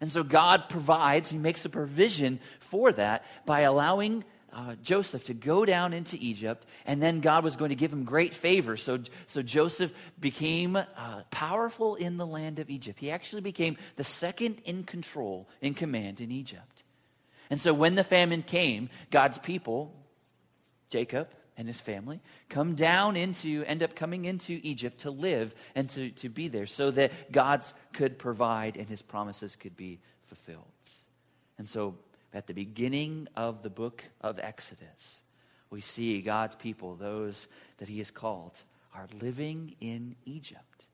And 0.00 0.10
so 0.10 0.22
God 0.22 0.68
provides, 0.68 1.30
he 1.30 1.38
makes 1.38 1.64
a 1.64 1.70
provision 1.70 2.40
for 2.58 2.92
that 2.92 3.24
by 3.46 3.60
allowing 3.60 4.24
uh, 4.52 4.74
Joseph 4.82 5.24
to 5.24 5.34
go 5.34 5.64
down 5.64 5.92
into 5.92 6.16
Egypt, 6.18 6.66
and 6.84 7.02
then 7.02 7.20
God 7.20 7.44
was 7.44 7.56
going 7.56 7.68
to 7.68 7.74
give 7.76 7.92
him 7.92 8.04
great 8.04 8.34
favor. 8.34 8.76
So, 8.76 8.98
so 9.26 9.42
Joseph 9.42 9.92
became 10.18 10.76
uh, 10.76 10.86
powerful 11.30 11.94
in 11.94 12.16
the 12.16 12.26
land 12.26 12.58
of 12.58 12.68
Egypt. 12.68 12.98
He 12.98 13.10
actually 13.10 13.42
became 13.42 13.76
the 13.96 14.04
second 14.04 14.60
in 14.64 14.84
control, 14.84 15.48
in 15.60 15.74
command 15.74 16.20
in 16.20 16.32
Egypt. 16.32 16.79
And 17.50 17.60
so 17.60 17.74
when 17.74 17.96
the 17.96 18.04
famine 18.04 18.42
came, 18.42 18.88
God's 19.10 19.38
people, 19.38 19.92
Jacob 20.88 21.28
and 21.56 21.66
his 21.66 21.80
family, 21.80 22.20
come 22.48 22.74
down 22.74 23.16
into, 23.16 23.64
end 23.64 23.82
up 23.82 23.96
coming 23.96 24.24
into 24.24 24.60
Egypt 24.62 25.00
to 25.00 25.10
live 25.10 25.54
and 25.74 25.88
to, 25.90 26.10
to 26.10 26.28
be 26.28 26.46
there 26.48 26.66
so 26.66 26.90
that 26.92 27.32
God's 27.32 27.74
could 27.92 28.18
provide 28.18 28.76
and 28.76 28.88
his 28.88 29.02
promises 29.02 29.56
could 29.56 29.76
be 29.76 29.98
fulfilled. 30.26 30.64
And 31.58 31.68
so 31.68 31.96
at 32.32 32.46
the 32.46 32.54
beginning 32.54 33.26
of 33.36 33.62
the 33.62 33.70
book 33.70 34.04
of 34.20 34.38
Exodus, 34.38 35.20
we 35.70 35.80
see 35.80 36.20
God's 36.22 36.54
people, 36.54 36.94
those 36.94 37.48
that 37.78 37.88
he 37.88 37.98
has 37.98 38.10
called, 38.10 38.62
are 38.94 39.06
living 39.20 39.74
in 39.80 40.14
Egypt. 40.24 40.86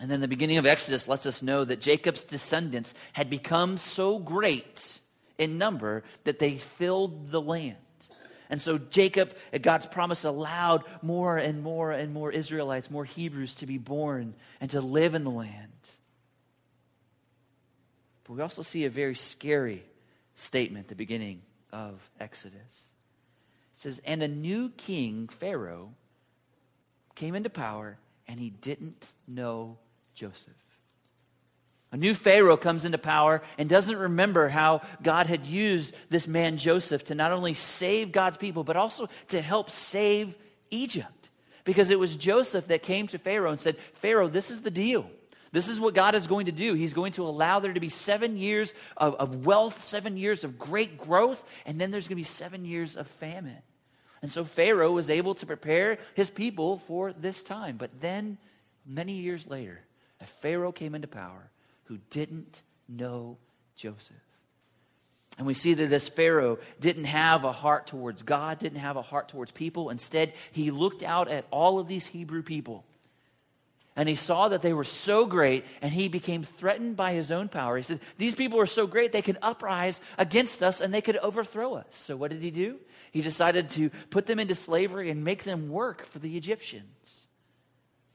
And 0.00 0.10
then 0.10 0.22
the 0.22 0.28
beginning 0.28 0.56
of 0.56 0.64
Exodus 0.64 1.08
lets 1.08 1.26
us 1.26 1.42
know 1.42 1.64
that 1.64 1.80
Jacob's 1.80 2.24
descendants 2.24 2.94
had 3.12 3.28
become 3.28 3.76
so 3.76 4.18
great 4.18 4.98
in 5.40 5.56
number 5.58 6.04
that 6.24 6.38
they 6.38 6.56
filled 6.56 7.30
the 7.30 7.40
land. 7.40 7.76
And 8.50 8.60
so 8.60 8.78
Jacob, 8.78 9.34
at 9.52 9.62
God's 9.62 9.86
promise, 9.86 10.24
allowed 10.24 10.84
more 11.02 11.38
and 11.38 11.62
more 11.62 11.92
and 11.92 12.12
more 12.12 12.30
Israelites, 12.30 12.90
more 12.90 13.04
Hebrews 13.04 13.54
to 13.56 13.66
be 13.66 13.78
born 13.78 14.34
and 14.60 14.70
to 14.70 14.80
live 14.80 15.14
in 15.14 15.24
the 15.24 15.30
land. 15.30 15.90
But 18.24 18.34
we 18.34 18.42
also 18.42 18.62
see 18.62 18.84
a 18.84 18.90
very 18.90 19.14
scary 19.14 19.84
statement, 20.34 20.84
at 20.84 20.88
the 20.88 20.94
beginning 20.94 21.42
of 21.72 22.00
Exodus. 22.18 22.92
It 23.72 23.78
says, 23.78 24.02
And 24.04 24.22
a 24.22 24.28
new 24.28 24.70
king, 24.70 25.28
Pharaoh, 25.28 25.94
came 27.14 27.34
into 27.34 27.50
power, 27.50 27.98
and 28.28 28.38
he 28.38 28.50
didn't 28.50 29.12
know 29.26 29.78
Joseph. 30.14 30.54
A 31.92 31.96
new 31.96 32.14
Pharaoh 32.14 32.56
comes 32.56 32.84
into 32.84 32.98
power 32.98 33.42
and 33.58 33.68
doesn't 33.68 33.96
remember 33.96 34.48
how 34.48 34.82
God 35.02 35.26
had 35.26 35.46
used 35.46 35.94
this 36.08 36.28
man 36.28 36.56
Joseph 36.56 37.04
to 37.04 37.16
not 37.16 37.32
only 37.32 37.54
save 37.54 38.12
God's 38.12 38.36
people, 38.36 38.62
but 38.62 38.76
also 38.76 39.08
to 39.28 39.40
help 39.40 39.70
save 39.70 40.36
Egypt. 40.70 41.30
Because 41.64 41.90
it 41.90 41.98
was 41.98 42.14
Joseph 42.14 42.68
that 42.68 42.82
came 42.82 43.08
to 43.08 43.18
Pharaoh 43.18 43.50
and 43.50 43.60
said, 43.60 43.76
Pharaoh, 43.94 44.28
this 44.28 44.50
is 44.50 44.62
the 44.62 44.70
deal. 44.70 45.10
This 45.52 45.68
is 45.68 45.80
what 45.80 45.94
God 45.94 46.14
is 46.14 46.28
going 46.28 46.46
to 46.46 46.52
do. 46.52 46.74
He's 46.74 46.92
going 46.92 47.12
to 47.12 47.24
allow 47.24 47.58
there 47.58 47.72
to 47.72 47.80
be 47.80 47.88
seven 47.88 48.36
years 48.36 48.72
of, 48.96 49.16
of 49.16 49.44
wealth, 49.44 49.84
seven 49.84 50.16
years 50.16 50.44
of 50.44 50.60
great 50.60 50.96
growth, 50.96 51.42
and 51.66 51.80
then 51.80 51.90
there's 51.90 52.06
going 52.06 52.16
to 52.16 52.20
be 52.20 52.24
seven 52.24 52.64
years 52.64 52.96
of 52.96 53.08
famine. 53.08 53.62
And 54.22 54.30
so 54.30 54.44
Pharaoh 54.44 54.92
was 54.92 55.10
able 55.10 55.34
to 55.34 55.46
prepare 55.46 55.98
his 56.14 56.30
people 56.30 56.78
for 56.78 57.12
this 57.12 57.42
time. 57.42 57.78
But 57.78 58.00
then, 58.00 58.38
many 58.86 59.14
years 59.14 59.48
later, 59.48 59.80
a 60.20 60.26
Pharaoh 60.26 60.72
came 60.72 60.94
into 60.94 61.08
power 61.08 61.49
who 61.90 61.98
didn't 62.08 62.62
know 62.88 63.36
Joseph. 63.74 64.14
And 65.36 65.46
we 65.46 65.54
see 65.54 65.74
that 65.74 65.90
this 65.90 66.08
Pharaoh 66.08 66.58
didn't 66.78 67.06
have 67.06 67.42
a 67.42 67.50
heart 67.50 67.88
towards 67.88 68.22
God, 68.22 68.60
didn't 68.60 68.78
have 68.78 68.96
a 68.96 69.02
heart 69.02 69.28
towards 69.28 69.50
people. 69.50 69.90
Instead, 69.90 70.34
he 70.52 70.70
looked 70.70 71.02
out 71.02 71.26
at 71.26 71.46
all 71.50 71.80
of 71.80 71.88
these 71.88 72.06
Hebrew 72.06 72.44
people. 72.44 72.84
And 73.96 74.08
he 74.08 74.14
saw 74.14 74.48
that 74.48 74.62
they 74.62 74.72
were 74.72 74.84
so 74.84 75.26
great, 75.26 75.64
and 75.82 75.92
he 75.92 76.06
became 76.06 76.44
threatened 76.44 76.94
by 76.94 77.12
his 77.12 77.32
own 77.32 77.48
power. 77.48 77.76
He 77.76 77.82
said, 77.82 77.98
These 78.18 78.36
people 78.36 78.60
are 78.60 78.66
so 78.66 78.86
great, 78.86 79.10
they 79.10 79.20
could 79.20 79.38
uprise 79.42 80.00
against 80.16 80.62
us 80.62 80.80
and 80.80 80.94
they 80.94 81.00
could 81.00 81.16
overthrow 81.16 81.74
us. 81.74 81.96
So, 81.96 82.16
what 82.16 82.30
did 82.30 82.40
he 82.40 82.52
do? 82.52 82.78
He 83.10 83.20
decided 83.20 83.68
to 83.70 83.90
put 84.10 84.26
them 84.26 84.38
into 84.38 84.54
slavery 84.54 85.10
and 85.10 85.24
make 85.24 85.42
them 85.42 85.68
work 85.68 86.06
for 86.06 86.20
the 86.20 86.36
Egyptians. 86.36 87.26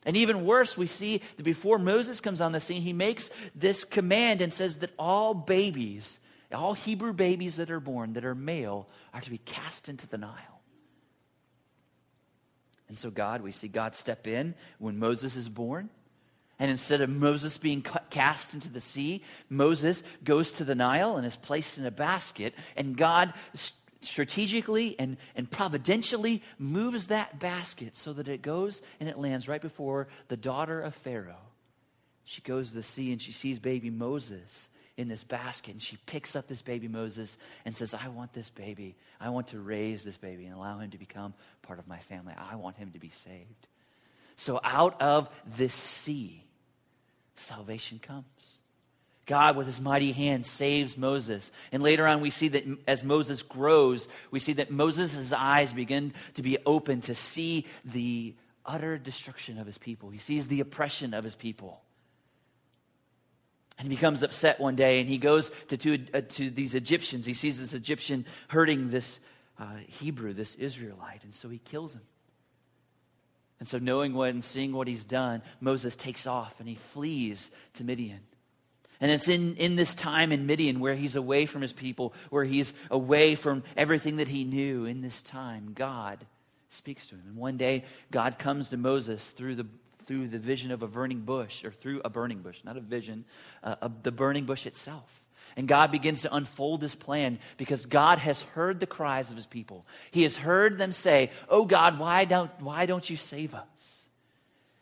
And 0.05 0.15
even 0.15 0.45
worse, 0.45 0.77
we 0.77 0.87
see 0.87 1.21
that 1.35 1.43
before 1.43 1.79
Moses 1.79 2.19
comes 2.19 2.39
on 2.39 2.51
the 2.51 2.61
scene, 2.61 2.83
he 2.83 2.93
makes 2.93 3.31
this 3.55 3.83
command 3.83 4.39
and 4.39 4.53
says 4.53 4.77
that 4.79 4.91
all 4.99 5.33
babies, 5.33 6.19
all 6.53 6.73
Hebrew 6.73 7.11
babies 7.11 7.55
that 7.55 7.71
are 7.71 7.79
born, 7.79 8.13
that 8.13 8.23
are 8.23 8.35
male, 8.35 8.87
are 9.13 9.21
to 9.21 9.29
be 9.31 9.39
cast 9.39 9.89
into 9.89 10.07
the 10.07 10.19
Nile. 10.19 10.61
And 12.87 12.97
so, 12.97 13.09
God, 13.09 13.41
we 13.41 13.51
see 13.51 13.67
God 13.67 13.95
step 13.95 14.27
in 14.27 14.53
when 14.77 14.99
Moses 14.99 15.35
is 15.35 15.49
born. 15.49 15.89
And 16.59 16.71
instead 16.71 17.01
of 17.01 17.09
Moses 17.09 17.57
being 17.57 17.83
cast 18.09 18.53
into 18.53 18.69
the 18.69 18.79
sea, 18.79 19.23
Moses 19.49 20.03
goes 20.23 20.53
to 20.53 20.63
the 20.63 20.75
Nile 20.75 21.17
and 21.17 21.25
is 21.25 21.35
placed 21.35 21.77
in 21.77 21.85
a 21.85 21.91
basket. 21.91 22.53
And 22.77 22.95
God 22.95 23.33
strategically 24.05 24.97
and, 24.99 25.17
and 25.35 25.49
providentially 25.49 26.41
moves 26.57 27.07
that 27.07 27.39
basket 27.39 27.95
so 27.95 28.13
that 28.13 28.27
it 28.27 28.41
goes 28.41 28.81
and 28.99 29.09
it 29.09 29.17
lands 29.17 29.47
right 29.47 29.61
before 29.61 30.07
the 30.27 30.37
daughter 30.37 30.81
of 30.81 30.95
Pharaoh. 30.95 31.35
She 32.23 32.41
goes 32.41 32.69
to 32.69 32.75
the 32.75 32.83
sea 32.83 33.11
and 33.11 33.21
she 33.21 33.31
sees 33.31 33.59
baby 33.59 33.89
Moses 33.89 34.69
in 34.97 35.07
this 35.07 35.23
basket 35.23 35.73
and 35.73 35.81
she 35.81 35.97
picks 36.05 36.35
up 36.35 36.47
this 36.47 36.61
baby 36.61 36.87
Moses 36.87 37.37
and 37.65 37.75
says, 37.75 37.93
I 37.93 38.07
want 38.07 38.33
this 38.33 38.49
baby. 38.49 38.95
I 39.19 39.29
want 39.29 39.47
to 39.49 39.59
raise 39.59 40.03
this 40.03 40.17
baby 40.17 40.45
and 40.45 40.55
allow 40.55 40.79
him 40.79 40.91
to 40.91 40.97
become 40.97 41.33
part 41.61 41.79
of 41.79 41.87
my 41.87 41.99
family. 41.99 42.33
I 42.37 42.55
want 42.55 42.77
him 42.77 42.91
to 42.91 42.99
be 42.99 43.09
saved. 43.09 43.67
So 44.37 44.59
out 44.63 45.01
of 45.01 45.29
this 45.45 45.75
sea, 45.75 46.43
salvation 47.35 47.99
comes. 47.99 48.59
God, 49.25 49.55
with 49.55 49.65
his 49.65 49.81
mighty 49.81 50.11
hand, 50.11 50.45
saves 50.45 50.97
Moses. 50.97 51.51
And 51.71 51.81
later 51.81 52.05
on, 52.05 52.21
we 52.21 52.29
see 52.29 52.49
that 52.49 52.65
as 52.87 53.03
Moses 53.03 53.41
grows, 53.41 54.07
we 54.29 54.39
see 54.39 54.53
that 54.53 54.69
Moses' 54.69 55.33
eyes 55.33 55.73
begin 55.73 56.13
to 56.35 56.43
be 56.43 56.57
open 56.65 57.01
to 57.01 57.15
see 57.15 57.65
the 57.83 58.35
utter 58.65 58.97
destruction 58.97 59.57
of 59.57 59.65
his 59.65 59.77
people. 59.77 60.09
He 60.09 60.19
sees 60.19 60.47
the 60.47 60.59
oppression 60.59 61.13
of 61.13 61.23
his 61.23 61.35
people. 61.35 61.81
And 63.77 63.87
he 63.87 63.95
becomes 63.95 64.23
upset 64.23 64.59
one 64.59 64.75
day 64.75 65.01
and 65.01 65.09
he 65.09 65.17
goes 65.17 65.51
to, 65.67 65.99
uh, 66.13 66.21
to 66.21 66.49
these 66.49 66.75
Egyptians. 66.75 67.25
He 67.25 67.33
sees 67.33 67.59
this 67.59 67.73
Egyptian 67.73 68.25
hurting 68.47 68.89
this 68.89 69.19
uh, 69.59 69.65
Hebrew, 69.87 70.33
this 70.33 70.55
Israelite, 70.55 71.23
and 71.23 71.33
so 71.33 71.49
he 71.49 71.59
kills 71.59 71.93
him. 71.93 72.01
And 73.59 73.67
so, 73.67 73.77
knowing 73.77 74.13
what 74.13 74.31
and 74.31 74.43
seeing 74.43 74.73
what 74.73 74.87
he's 74.87 75.05
done, 75.05 75.41
Moses 75.61 75.95
takes 75.95 76.27
off 76.27 76.59
and 76.59 76.67
he 76.67 76.75
flees 76.75 77.51
to 77.73 77.85
Midian. 77.85 78.19
And 79.01 79.11
it's 79.11 79.27
in, 79.27 79.55
in 79.55 79.75
this 79.75 79.93
time 79.93 80.31
in 80.31 80.45
Midian 80.45 80.79
where 80.79 80.95
he's 80.95 81.15
away 81.15 81.45
from 81.45 81.61
his 81.61 81.73
people, 81.73 82.13
where 82.29 82.45
he's 82.45 82.73
away 82.89 83.35
from 83.35 83.63
everything 83.75 84.17
that 84.17 84.27
he 84.27 84.43
knew. 84.43 84.85
In 84.85 85.01
this 85.01 85.21
time, 85.21 85.73
God 85.75 86.25
speaks 86.69 87.07
to 87.07 87.15
him. 87.15 87.23
And 87.27 87.35
one 87.35 87.57
day, 87.57 87.83
God 88.11 88.39
comes 88.39 88.69
to 88.69 88.77
Moses 88.77 89.29
through 89.29 89.55
the, 89.55 89.67
through 90.05 90.29
the 90.29 90.39
vision 90.39 90.71
of 90.71 90.81
a 90.81 90.87
burning 90.87 91.21
bush, 91.21 91.65
or 91.65 91.71
through 91.71 92.01
a 92.05 92.09
burning 92.09 92.39
bush, 92.39 92.59
not 92.63 92.77
a 92.77 92.81
vision, 92.81 93.25
uh, 93.63 93.75
of 93.81 94.03
the 94.03 94.11
burning 94.11 94.45
bush 94.45 94.65
itself. 94.65 95.21
And 95.57 95.67
God 95.67 95.91
begins 95.91 96.23
to 96.23 96.35
unfold 96.35 96.81
his 96.81 96.95
plan 96.95 97.39
because 97.57 97.85
God 97.85 98.17
has 98.19 98.41
heard 98.41 98.79
the 98.79 98.87
cries 98.87 99.29
of 99.29 99.37
his 99.37 99.45
people. 99.45 99.85
He 100.11 100.23
has 100.23 100.35
heard 100.35 100.77
them 100.77 100.91
say, 100.91 101.31
Oh 101.47 101.65
God, 101.65 101.97
why 101.97 102.25
don't, 102.25 102.51
why 102.59 102.85
don't 102.85 103.09
you 103.09 103.15
save 103.15 103.53
us? 103.53 104.07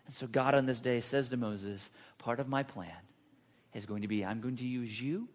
And 0.08 0.16
so 0.16 0.26
God 0.26 0.56
on 0.56 0.66
this 0.66 0.80
day 0.80 1.00
says 1.00 1.30
to 1.30 1.38
Moses, 1.38 1.92
Part 2.18 2.40
of 2.40 2.48
my 2.48 2.64
plan 2.64 2.96
is 3.74 3.86
going 3.86 4.02
to 4.02 4.08
be 4.08 4.24
I'm 4.24 4.42
going 4.42 4.58
to 4.58 4.66
use 4.66 5.02
you 5.02 5.28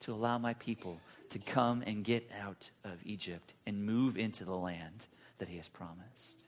to 0.00 0.12
allow 0.12 0.38
my 0.38 0.54
people 0.54 0.98
to 1.30 1.38
come 1.38 1.82
and 1.86 2.04
get 2.04 2.30
out 2.42 2.70
of 2.84 2.98
Egypt 3.04 3.54
and 3.66 3.84
move 3.84 4.16
into 4.16 4.44
the 4.44 4.54
land 4.54 5.06
that 5.38 5.48
he 5.48 5.56
has 5.56 5.68
promised. 5.68 6.44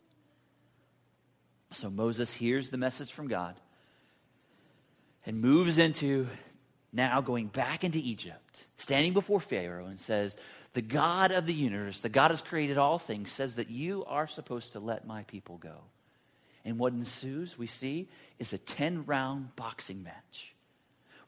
So 1.73 1.91
Moses 1.91 2.33
hears 2.33 2.71
the 2.71 2.77
message 2.77 3.13
from 3.13 3.29
God 3.29 3.57
and 5.27 5.41
moves 5.41 5.79
into 5.79 6.29
now 6.93 7.21
going 7.21 7.47
back 7.47 7.85
into 7.85 7.99
Egypt, 7.99 8.67
standing 8.77 9.13
before 9.13 9.41
Pharaoh 9.41 9.87
and 9.87 10.01
says, 10.01 10.37
The 10.73 10.83
God 10.83 11.31
of 11.31 11.47
the 11.47 11.55
universe, 11.55 12.01
the 12.01 12.09
God 12.09 12.31
has 12.31 12.43
created 12.43 12.79
all 12.79 12.99
things, 12.99 13.31
says 13.31 13.57
that 13.57 13.71
you 13.71 14.05
are 14.07 14.27
supposed 14.27 14.73
to 14.73 14.81
let 14.81 15.07
my 15.07 15.23
people 15.25 15.59
go. 15.59 15.77
And 16.65 16.79
what 16.79 16.93
ensues, 16.93 17.57
we 17.57 17.67
see, 17.67 18.09
is 18.39 18.53
a 18.53 18.59
10 18.59 19.07
round 19.07 19.55
boxing 19.55 20.03
match 20.03 20.55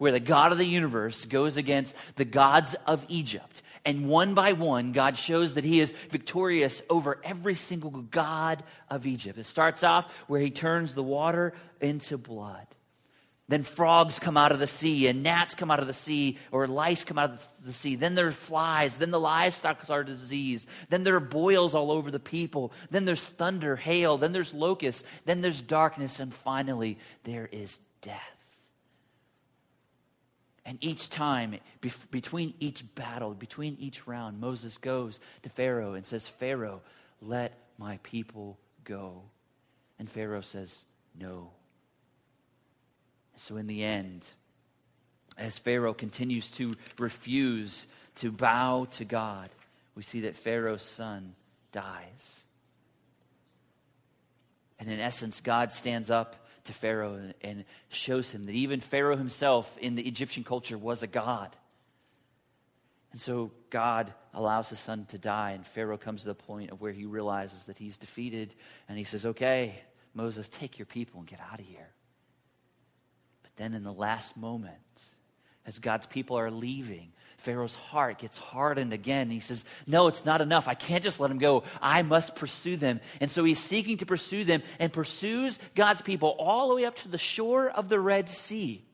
where 0.03 0.11
the 0.11 0.19
God 0.19 0.51
of 0.51 0.59
the 0.59 0.67
universe 0.67 1.25
goes 1.27 1.57
against 1.57 1.95
the 2.17 2.25
gods 2.25 2.75
of 2.89 3.07
Egypt. 3.07 3.63
And 3.85 4.09
one 4.09 4.35
by 4.35 4.53
one, 4.53 4.91
God 4.91 5.17
shows 5.17 5.55
that 5.55 5.63
he 5.63 5.79
is 5.79 5.93
victorious 6.11 6.83
over 6.91 7.21
every 7.23 7.55
single 7.55 7.93
god 7.93 8.65
of 8.91 9.07
Egypt. 9.07 9.39
It 9.39 9.47
starts 9.47 9.85
off 9.85 10.13
where 10.27 10.41
he 10.41 10.51
turns 10.51 10.95
the 10.95 11.05
water 11.05 11.55
into 11.81 12.19
blood. 12.19 12.67
Then 13.47 13.63
frogs 13.63 14.19
come 14.19 14.37
out 14.37 14.51
of 14.51 14.59
the 14.59 14.67
sea, 14.67 15.07
and 15.07 15.23
gnats 15.23 15.55
come 15.55 15.71
out 15.71 15.79
of 15.79 15.87
the 15.87 15.95
sea, 15.95 16.37
or 16.51 16.67
lice 16.67 17.05
come 17.05 17.19
out 17.19 17.31
of 17.31 17.49
the 17.65 17.73
sea. 17.73 17.95
Then 17.95 18.17
there 18.17 18.27
are 18.27 18.33
flies. 18.33 18.97
Then 18.97 19.13
the 19.13 19.21
livestock 19.21 19.89
are 19.89 20.03
diseased. 20.03 20.69
Then 20.89 21.05
there 21.05 21.15
are 21.15 21.21
boils 21.21 21.77
all 21.77 21.93
over 21.93 22.11
the 22.11 22.19
people. 22.19 22.73
Then 22.91 23.05
there's 23.05 23.25
thunder, 23.25 23.77
hail. 23.77 24.19
Then 24.19 24.33
there's 24.33 24.53
locusts. 24.53 25.07
Then 25.27 25.43
there's 25.43 25.61
darkness. 25.61 26.19
And 26.19 26.35
finally, 26.35 26.99
there 27.23 27.49
is 27.53 27.79
death. 28.01 28.42
And 30.65 30.79
each 30.81 31.11
time, 31.11 31.59
between 32.11 32.55
each 32.61 32.95
battle, 32.95 33.35
between 33.35 33.77
each 33.81 34.07
round, 34.07 34.41
Moses 34.41 34.79
goes 34.79 35.19
to 35.43 35.49
Pharaoh 35.49 35.95
and 35.95 36.07
says, 36.07 36.29
Pharaoh, 36.29 36.83
let 37.21 37.59
my 37.79 37.99
people 38.05 38.59
go. 38.85 39.23
And 39.99 40.09
Pharaoh 40.09 40.41
says, 40.41 40.85
No. 41.19 41.51
So, 43.37 43.57
in 43.57 43.67
the 43.67 43.83
end, 43.83 44.31
as 45.37 45.59
Pharaoh 45.59 45.95
continues 45.95 46.51
to 46.51 46.75
refuse 46.99 47.87
to 48.17 48.31
bow 48.31 48.87
to 48.93 49.05
God, 49.05 49.51
we 49.97 50.03
see 50.03 50.21
that 50.21 50.37
Pharaoh's 50.37 50.85
son 50.85 51.35
dies. 51.73 52.45
And 54.79 54.91
in 54.91 55.01
essence, 55.01 55.41
God 55.41 55.73
stands 55.73 56.11
up 56.11 56.42
to 56.65 56.73
Pharaoh 56.73 57.33
and 57.43 57.65
shows 57.89 58.31
him 58.31 58.47
that 58.47 58.55
even 58.55 58.81
Pharaoh 58.81 59.17
himself 59.17 59.77
in 59.79 59.95
the 59.95 60.07
Egyptian 60.07 60.45
culture 60.45 60.79
was 60.79 61.03
a 61.03 61.07
god. 61.07 61.57
And 63.13 63.21
so 63.21 63.53
God 63.69 64.13
allows 64.33 64.71
his 64.71 64.81
son 64.81 65.05
to 65.07 65.19
die, 65.19 65.51
and 65.51 65.67
Pharaoh 65.67 65.99
comes 65.99 66.23
to 66.23 66.29
the 66.29 66.35
point 66.35 66.71
of 66.71 66.81
where 66.81 66.93
he 66.93 67.05
realizes 67.05 67.67
that 67.67 67.79
he's 67.79 67.99
defeated, 67.99 68.55
and 68.89 68.97
he 68.97 69.05
says, 69.05 69.27
Okay, 69.27 69.75
Moses, 70.15 70.49
take 70.49 70.79
your 70.79 70.87
people 70.87 71.21
and 71.21 71.29
get 71.29 71.41
out 71.41 71.61
of 71.61 71.67
here. 71.67 71.91
But 73.43 73.53
then 73.57 73.75
in 73.75 73.83
the 73.83 73.93
last 73.93 74.37
moment, 74.37 75.09
as 75.67 75.79
God's 75.79 76.07
people 76.07 76.39
are 76.39 76.51
leaving, 76.51 77.13
Pharaoh's 77.43 77.75
heart 77.75 78.19
gets 78.19 78.39
hardened 78.39 78.93
again. 78.93 79.29
He 79.29 79.41
says, 79.41 79.65
No, 79.87 80.07
it's 80.07 80.25
not 80.25 80.41
enough. 80.41 80.69
I 80.69 80.75
can't 80.75 81.03
just 81.03 81.19
let 81.19 81.29
them 81.29 81.39
go. 81.39 81.65
I 81.81 82.03
must 82.03 82.37
pursue 82.37 82.77
them. 82.77 83.01
And 83.21 83.31
so 83.31 83.43
he's 83.43 83.59
seeking 83.59 83.99
to 83.99 84.07
pursue 84.07 84.45
them 84.45 84.63
and 84.79 84.93
pursues 84.93 85.59
God's 85.75 86.03
people 86.03 86.37
all 86.39 86.69
the 86.69 86.77
way 86.77 86.85
up 86.85 86.97
to 86.97 87.09
the 87.09 87.19
shore 87.19 87.69
of 87.69 87.89
the 87.89 87.99
Red 87.99 88.29
Sea. 88.29 88.85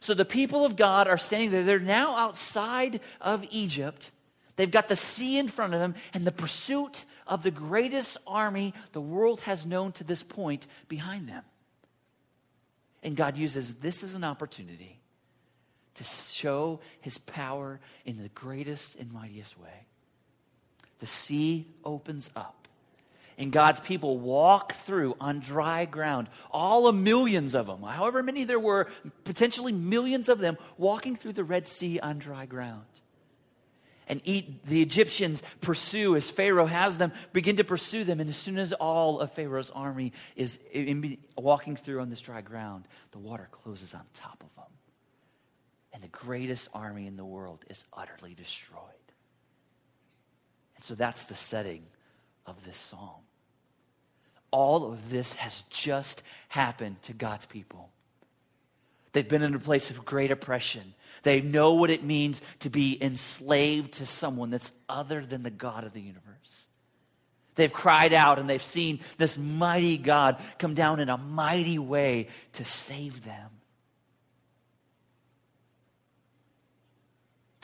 So 0.00 0.12
the 0.14 0.26
people 0.26 0.64
of 0.64 0.76
God 0.76 1.08
are 1.08 1.18
standing 1.18 1.50
there. 1.50 1.64
They're 1.64 1.78
now 1.78 2.16
outside 2.16 3.00
of 3.20 3.44
Egypt. 3.50 4.10
They've 4.56 4.70
got 4.70 4.88
the 4.88 4.96
sea 4.96 5.38
in 5.38 5.48
front 5.48 5.72
of 5.72 5.80
them 5.80 5.94
and 6.12 6.24
the 6.24 6.32
pursuit 6.32 7.04
of 7.26 7.42
the 7.42 7.50
greatest 7.50 8.18
army 8.26 8.74
the 8.92 9.00
world 9.00 9.40
has 9.42 9.64
known 9.64 9.92
to 9.92 10.04
this 10.04 10.22
point 10.22 10.66
behind 10.88 11.28
them. 11.28 11.42
And 13.02 13.16
God 13.16 13.38
uses 13.38 13.74
this 13.74 14.04
as 14.04 14.14
an 14.14 14.24
opportunity 14.24 14.98
to 15.98 16.04
show 16.04 16.80
his 17.00 17.18
power 17.18 17.80
in 18.04 18.22
the 18.22 18.28
greatest 18.30 18.96
and 18.96 19.12
mightiest 19.12 19.58
way. 19.58 19.86
The 21.00 21.06
sea 21.06 21.66
opens 21.84 22.30
up 22.34 22.58
and 23.38 23.52
God's 23.52 23.78
people 23.78 24.18
walk 24.18 24.74
through 24.74 25.16
on 25.20 25.38
dry 25.38 25.84
ground. 25.84 26.28
All 26.50 26.88
of 26.88 26.96
millions 26.96 27.54
of 27.54 27.66
them, 27.66 27.82
however 27.82 28.22
many 28.22 28.44
there 28.44 28.58
were, 28.58 28.88
potentially 29.24 29.72
millions 29.72 30.28
of 30.28 30.40
them, 30.40 30.58
walking 30.76 31.14
through 31.14 31.34
the 31.34 31.44
Red 31.44 31.68
Sea 31.68 32.00
on 32.00 32.18
dry 32.18 32.46
ground. 32.46 32.82
And 34.08 34.22
the 34.24 34.82
Egyptians 34.82 35.42
pursue 35.60 36.16
as 36.16 36.30
Pharaoh 36.30 36.66
has 36.66 36.98
them, 36.98 37.12
begin 37.32 37.56
to 37.56 37.64
pursue 37.64 38.04
them. 38.04 38.20
And 38.20 38.30
as 38.30 38.38
soon 38.38 38.58
as 38.58 38.72
all 38.72 39.20
of 39.20 39.32
Pharaoh's 39.32 39.70
army 39.70 40.14
is 40.34 40.58
in, 40.72 41.18
walking 41.36 41.76
through 41.76 42.00
on 42.00 42.08
this 42.08 42.22
dry 42.22 42.40
ground, 42.40 42.88
the 43.12 43.18
water 43.18 43.48
closes 43.52 43.94
on 43.94 44.00
top 44.14 44.42
of 44.42 44.54
them. 44.56 44.77
And 45.98 46.04
the 46.04 46.16
greatest 46.16 46.68
army 46.72 47.08
in 47.08 47.16
the 47.16 47.24
world 47.24 47.64
is 47.68 47.84
utterly 47.92 48.34
destroyed. 48.34 48.78
And 50.76 50.84
so 50.84 50.94
that's 50.94 51.24
the 51.24 51.34
setting 51.34 51.82
of 52.46 52.64
this 52.64 52.78
psalm 52.78 53.22
all 54.50 54.92
of 54.92 55.10
this 55.10 55.34
has 55.34 55.62
just 55.70 56.22
happened 56.48 57.02
to 57.02 57.12
God's 57.12 57.46
people. 57.46 57.90
They've 59.12 59.28
been 59.28 59.42
in 59.42 59.54
a 59.54 59.58
place 59.58 59.90
of 59.90 60.04
great 60.04 60.30
oppression. 60.30 60.94
They 61.22 61.40
know 61.40 61.74
what 61.74 61.90
it 61.90 62.04
means 62.04 62.40
to 62.60 62.70
be 62.70 63.02
enslaved 63.02 63.94
to 63.94 64.06
someone 64.06 64.50
that's 64.50 64.72
other 64.88 65.24
than 65.24 65.42
the 65.42 65.50
God 65.50 65.84
of 65.84 65.92
the 65.92 66.00
universe. 66.00 66.66
They've 67.56 67.72
cried 67.72 68.12
out 68.12 68.38
and 68.38 68.48
they've 68.48 68.62
seen 68.62 69.00
this 69.16 69.36
mighty 69.36 69.98
God 69.98 70.40
come 70.58 70.74
down 70.74 71.00
in 71.00 71.08
a 71.08 71.16
mighty 71.16 71.78
way 71.78 72.28
to 72.54 72.64
save 72.64 73.24
them. 73.24 73.50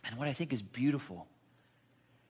And 0.05 0.19
what 0.19 0.29
I 0.29 0.33
think 0.33 0.53
is 0.53 0.63
beautiful 0.63 1.27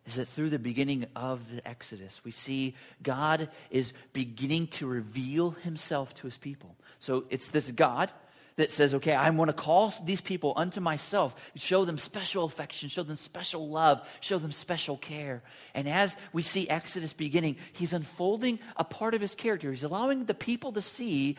is 0.07 0.17
that 0.17 0.29
through 0.29 0.51
the 0.51 0.59
beginning 0.59 1.07
of 1.17 1.41
the 1.51 1.67
Exodus, 1.67 2.21
we 2.25 2.31
see 2.31 2.75
God 3.03 3.49
is 3.71 3.93
beginning 4.13 4.67
to 4.69 4.87
reveal 4.87 5.53
himself 5.53 6.15
to 6.15 6.27
his 6.27 6.37
people. 6.37 6.77
So 6.99 7.25
it's 7.31 7.49
this 7.49 7.71
God 7.71 8.11
that 8.57 8.71
says, 8.71 8.95
okay, 8.95 9.15
I 9.15 9.31
want 9.31 9.49
to 9.49 9.55
call 9.55 9.93
these 10.05 10.21
people 10.21 10.53
unto 10.57 10.81
myself, 10.81 11.35
show 11.57 11.85
them 11.85 11.99
special 11.99 12.45
affection, 12.45 12.89
show 12.89 13.03
them 13.03 13.17
special 13.17 13.69
love, 13.69 14.07
show 14.21 14.39
them 14.39 14.53
special 14.53 14.97
care. 14.97 15.43
And 15.75 15.89
as 15.89 16.17
we 16.33 16.43
see 16.43 16.69
Exodus 16.69 17.13
beginning, 17.13 17.57
he's 17.73 17.93
unfolding 17.93 18.61
a 18.77 18.85
part 18.85 19.15
of 19.15 19.21
his 19.21 19.35
character. 19.35 19.71
He's 19.71 19.83
allowing 19.83 20.27
the 20.27 20.35
people 20.35 20.71
to 20.73 20.83
see 20.83 21.37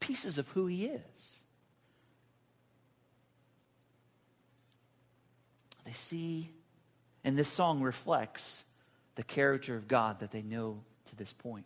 pieces 0.00 0.38
of 0.38 0.48
who 0.48 0.66
he 0.66 0.86
is. 0.86 1.38
They 5.84 5.92
see 5.92 6.50
and 7.24 7.36
this 7.36 7.48
song 7.48 7.80
reflects 7.80 8.64
the 9.16 9.22
character 9.24 9.76
of 9.76 9.88
God 9.88 10.20
that 10.20 10.30
they 10.30 10.42
know 10.42 10.80
to 11.06 11.16
this 11.16 11.32
point. 11.32 11.64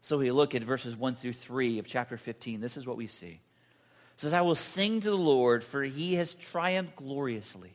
So 0.00 0.18
we 0.18 0.30
look 0.32 0.54
at 0.54 0.62
verses 0.62 0.96
1 0.96 1.14
through 1.14 1.32
3 1.32 1.78
of 1.78 1.86
chapter 1.86 2.16
15. 2.18 2.60
This 2.60 2.76
is 2.76 2.86
what 2.86 2.96
we 2.96 3.06
see. 3.06 3.40
It 4.14 4.20
says, 4.20 4.32
I 4.32 4.42
will 4.42 4.54
sing 4.54 5.00
to 5.00 5.10
the 5.10 5.16
Lord, 5.16 5.64
for 5.64 5.82
he 5.82 6.14
has 6.16 6.34
triumphed 6.34 6.96
gloriously. 6.96 7.72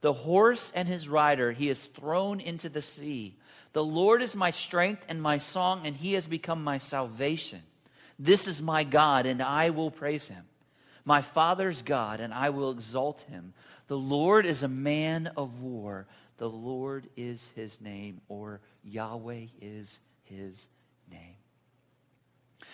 The 0.00 0.12
horse 0.12 0.72
and 0.74 0.88
his 0.88 1.08
rider 1.08 1.52
he 1.52 1.66
has 1.66 1.84
thrown 1.84 2.40
into 2.40 2.68
the 2.68 2.80
sea. 2.80 3.36
The 3.72 3.84
Lord 3.84 4.22
is 4.22 4.34
my 4.34 4.50
strength 4.50 5.04
and 5.08 5.20
my 5.20 5.38
song, 5.38 5.82
and 5.84 5.94
he 5.94 6.14
has 6.14 6.26
become 6.26 6.64
my 6.64 6.78
salvation. 6.78 7.62
This 8.18 8.48
is 8.48 8.62
my 8.62 8.84
God, 8.84 9.26
and 9.26 9.42
I 9.42 9.70
will 9.70 9.90
praise 9.90 10.28
him. 10.28 10.44
My 11.04 11.22
Father's 11.22 11.82
God, 11.82 12.20
and 12.20 12.32
I 12.32 12.50
will 12.50 12.70
exalt 12.70 13.22
him. 13.22 13.52
The 13.90 13.98
Lord 13.98 14.46
is 14.46 14.62
a 14.62 14.68
man 14.68 15.32
of 15.36 15.62
war. 15.62 16.06
The 16.36 16.48
Lord 16.48 17.08
is 17.16 17.50
his 17.56 17.80
name, 17.80 18.20
or 18.28 18.60
Yahweh 18.84 19.46
is 19.60 19.98
his 20.22 20.68
name. 21.10 21.34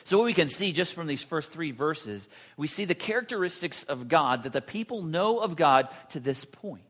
So, 0.04 0.18
what 0.18 0.26
we 0.26 0.34
can 0.34 0.48
see 0.48 0.72
just 0.72 0.92
from 0.92 1.06
these 1.06 1.22
first 1.22 1.50
three 1.50 1.70
verses, 1.70 2.28
we 2.58 2.68
see 2.68 2.84
the 2.84 2.94
characteristics 2.94 3.82
of 3.84 4.08
God 4.08 4.42
that 4.42 4.52
the 4.52 4.60
people 4.60 5.04
know 5.04 5.38
of 5.38 5.56
God 5.56 5.88
to 6.10 6.20
this 6.20 6.44
point. 6.44 6.84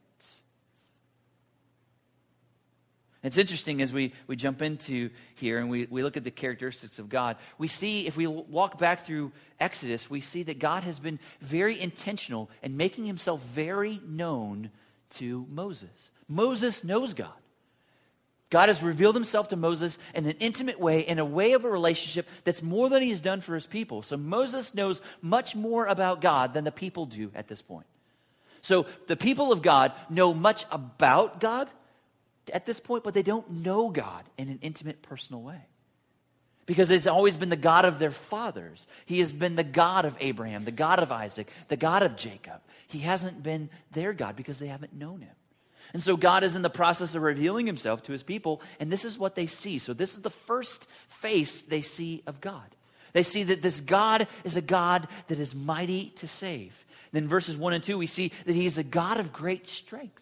It's 3.23 3.39
interesting 3.39 3.83
as 3.83 3.93
we, 3.93 4.13
we 4.27 4.37
jump 4.37 4.63
into 4.63 5.11
here 5.35 5.59
and 5.59 5.69
we, 5.69 5.87
we 5.91 6.03
look 6.03 6.17
at 6.17 6.25
the 6.25 6.31
characteristics 6.31 6.99
of 6.99 7.09
God. 7.09 7.37
We 7.59 7.67
see, 7.67 8.07
if 8.07 8.17
we 8.17 8.27
walk 8.27 8.79
back 8.79 9.05
through 9.05 9.33
Exodus, 9.59 10.09
we 10.09 10.21
see 10.21 10.43
that 10.45 10.59
God 10.59 10.85
has 10.85 10.99
been 10.99 11.19
very 11.41 11.81
intentional 11.81 12.51
in 12.63 12.77
making 12.77 13.07
himself 13.07 13.43
very 13.43 14.01
known 14.07 14.71
to 15.15 15.47
Moses. 15.51 16.11
Moses 16.29 16.85
knows 16.85 17.15
God. 17.15 17.33
God 18.49 18.69
has 18.69 18.83
revealed 18.83 19.17
himself 19.17 19.49
to 19.49 19.57
Moses 19.57 19.99
in 20.15 20.27
an 20.27 20.37
intimate 20.39 20.79
way, 20.79 21.01
in 21.01 21.19
a 21.19 21.25
way 21.25 21.55
of 21.55 21.65
a 21.65 21.71
relationship 21.71 22.29
that's 22.45 22.63
more 22.63 22.89
than 22.89 23.03
he 23.03 23.11
has 23.11 23.21
done 23.21 23.41
for 23.41 23.55
his 23.55 23.67
people. 23.67 24.03
So 24.03 24.17
Moses 24.17 24.75
knows 24.75 25.03
much 25.21 25.57
more 25.57 25.87
about 25.87 26.21
God 26.21 26.55
than 26.55 26.63
the 26.63 26.71
people 26.71 27.07
do 27.07 27.33
at 27.35 27.49
this 27.49 27.61
point. 27.61 27.87
So 28.63 28.87
the 29.09 29.17
people 29.17 29.51
of 29.51 29.63
God 29.63 29.93
know 30.09 30.33
much 30.33 30.65
about 30.71 31.41
God 31.41 31.69
at 32.53 32.67
this 32.67 32.81
point, 32.81 33.05
but 33.05 33.15
they 33.15 33.23
don't 33.23 33.51
know 33.51 33.91
God 33.91 34.25
in 34.37 34.49
an 34.49 34.59
intimate, 34.63 35.03
personal 35.03 35.43
way. 35.43 35.61
Because 36.67 36.91
it's 36.91 37.07
always 37.07 37.37
been 37.37 37.49
the 37.49 37.57
God 37.57 37.85
of 37.85 37.99
their 37.99 38.11
fathers. 38.11 38.89
He 39.05 39.21
has 39.21 39.33
been 39.33 39.55
the 39.55 39.65
God 39.65 40.05
of 40.05 40.17
Abraham, 40.21 40.65
the 40.65 40.73
God 40.73 40.99
of 40.99 41.13
Isaac, 41.13 41.49
the 41.69 41.77
God 41.77 42.03
of 42.03 42.17
Jacob. 42.17 42.61
He 42.89 43.01
hasn't 43.01 43.43
been 43.43 43.71
their 43.93 44.13
God 44.13 44.35
because 44.35 44.59
they 44.59 44.67
haven't 44.67 44.93
known 44.93 45.21
him. 45.21 45.35
And 45.93 46.03
so 46.03 46.17
God 46.17 46.43
is 46.43 46.57
in 46.57 46.63
the 46.63 46.71
process 46.71 47.15
of 47.15 47.23
revealing 47.23 47.67
himself 47.67 48.03
to 48.05 48.13
his 48.13 48.25
people, 48.25 48.61
and 48.81 48.91
this 48.91 49.05
is 49.05 49.19
what 49.19 49.37
they 49.37 49.47
see. 49.47 49.79
So, 49.79 49.95
this 49.95 50.15
is 50.15 50.23
the 50.23 50.31
first 50.31 50.89
face 51.09 51.63
they 51.63 51.83
see 51.83 52.25
of 52.27 52.41
God. 52.41 52.75
They 53.13 53.23
see 53.23 53.45
that 53.45 53.63
this 53.63 53.79
God 53.79 54.27
is 54.43 54.57
a 54.57 54.61
God 54.61 55.07
that 55.29 55.39
is 55.39 55.55
mighty 55.55 56.11
to 56.17 56.27
save. 56.27 56.85
Then, 57.13 57.29
verses 57.29 57.57
1 57.57 57.73
and 57.73 57.85
2, 57.85 57.97
we 57.97 58.09
see 58.09 58.33
that 58.45 58.53
he 58.53 58.67
is 58.67 58.79
a 58.79 58.83
God 58.83 59.21
of 59.21 59.33
great 59.33 59.69
strength 59.69 60.21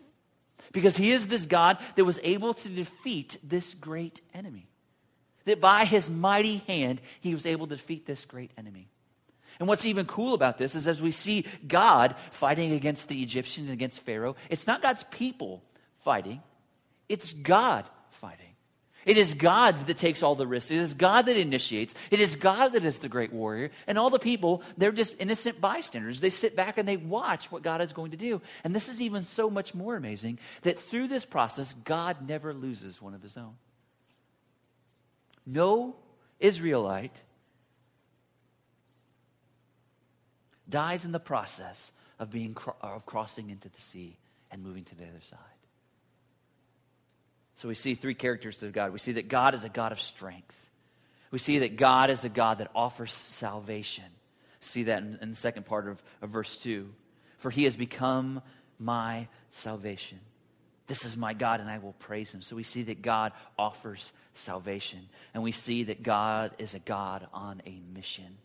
because 0.75 0.99
he 0.99 1.13
is 1.13 1.29
this 1.29 1.47
God 1.47 1.79
that 1.95 2.05
was 2.05 2.21
able 2.23 2.53
to 2.53 2.69
defeat 2.69 3.39
this 3.43 3.73
great 3.73 4.21
enemy. 4.35 4.67
That 5.47 5.61
by 5.61 5.87
his 5.87 6.11
mighty 6.11 6.59
hand, 6.59 7.01
he 7.21 7.33
was 7.33 7.47
able 7.47 7.67
to 7.69 7.77
defeat 7.77 8.05
this 8.05 8.27
great 8.27 8.51
enemy. 8.59 8.89
And 9.59 9.69
what's 9.69 9.87
even 9.87 10.05
cool 10.05 10.35
about 10.35 10.59
this 10.59 10.75
is 10.75 10.89
as 10.89 11.01
we 11.01 11.13
see 11.13 11.47
God 11.67 12.17
fighting 12.33 12.73
against 12.73 13.09
the 13.09 13.23
Egyptians 13.23 13.69
and 13.69 13.73
against 13.73 14.01
Pharaoh, 14.01 14.37
it's 14.51 14.67
not 14.67 14.83
God's 14.83 15.05
people 15.05 15.63
fighting, 15.99 16.43
it's 17.09 17.33
God. 17.33 17.85
It 19.07 19.19
is 19.19 19.35
God 19.35 19.77
that 19.87 19.97
takes 19.97 20.23
all 20.23 20.35
the 20.35 20.47
risks. 20.47 20.71
It 20.71 20.79
is 20.79 20.95
God 20.95 21.23
that 21.23 21.37
initiates. 21.37 21.95
It 22.11 22.21
is 22.21 22.37
God 22.37 22.73
that 22.73 22.85
is 22.85 22.99
the 22.99 23.09
great 23.09 23.33
warrior. 23.33 23.71
And 23.87 23.99
all 23.99 24.11
the 24.11 24.19
people, 24.19 24.63
they're 24.77 24.93
just 24.93 25.15
innocent 25.19 25.61
bystanders. 25.61 26.21
They 26.21 26.31
sit 26.31 26.57
back 26.57 26.79
and 26.79 26.89
they 26.89 26.97
watch 26.97 27.53
what 27.53 27.63
God 27.63 27.81
is 27.81 27.93
going 27.93 28.13
to 28.13 28.17
do. 28.17 28.41
And 28.65 28.75
this 28.75 28.89
is 28.89 29.03
even 29.03 29.25
so 29.25 29.51
much 29.51 29.75
more 29.75 29.97
amazing 29.97 30.39
that 30.63 30.79
through 30.79 31.09
this 31.09 31.25
process, 31.25 31.73
God 31.73 32.29
never 32.29 32.55
loses 32.55 33.01
one 33.01 33.15
of 33.15 33.23
his 33.23 33.37
own. 33.37 33.55
No 35.47 35.97
Israelite 36.41 37.23
dies 40.69 41.05
in 41.05 41.13
the 41.13 41.21
process 41.21 41.93
of 42.19 42.31
being 42.31 42.57
of 42.81 43.07
crossing 43.07 43.51
into 43.51 43.69
the 43.69 43.81
sea 43.81 44.17
and 44.51 44.63
moving 44.63 44.85
to 44.85 44.95
the 44.95 45.05
other 45.05 45.21
side. 45.21 45.39
So 47.57 47.69
we 47.69 47.75
see 47.75 47.95
three 47.95 48.15
characters 48.15 48.63
of 48.63 48.73
God. 48.73 48.93
We 48.93 48.99
see 48.99 49.13
that 49.13 49.29
God 49.29 49.55
is 49.55 49.65
a 49.65 49.69
God 49.69 49.93
of 49.93 50.01
strength. 50.01 50.57
We 51.31 51.39
see 51.39 51.61
that 51.61 51.77
God 51.77 52.11
is 52.11 52.25
a 52.25 52.29
God 52.29 52.59
that 52.59 52.71
offers 52.75 53.13
salvation. 53.13 54.05
See 54.61 54.85
that 54.85 55.03
in, 55.03 55.19
in 55.21 55.31
the 55.31 55.37
second 55.37 55.67
part 55.67 55.89
of, 55.89 56.03
of 56.23 56.31
verse 56.31 56.57
2. 56.57 56.89
For 57.39 57.51
he 57.51 57.65
has 57.65 57.77
become 57.77 58.41
my 58.79 59.29
salvation. 59.51 60.21
This 60.87 61.05
is 61.05 61.17
my 61.17 61.33
God, 61.33 61.61
and 61.61 61.71
I 61.71 61.79
will 61.79 61.95
praise 61.95 62.35
him. 62.35 62.43
So 62.43 62.57
we 62.57 62.63
see 62.63 62.83
that 62.85 63.03
God 63.03 63.33
offers 63.59 64.13
salvation. 64.35 65.09
And 65.33 65.43
we 65.43 65.53
see 65.53 65.85
that 65.85 66.03
God 66.03 66.53
is 66.59 66.75
a 66.75 66.79
God 66.79 67.27
on 67.33 67.63
a 67.67 67.81
mission. 67.95 68.37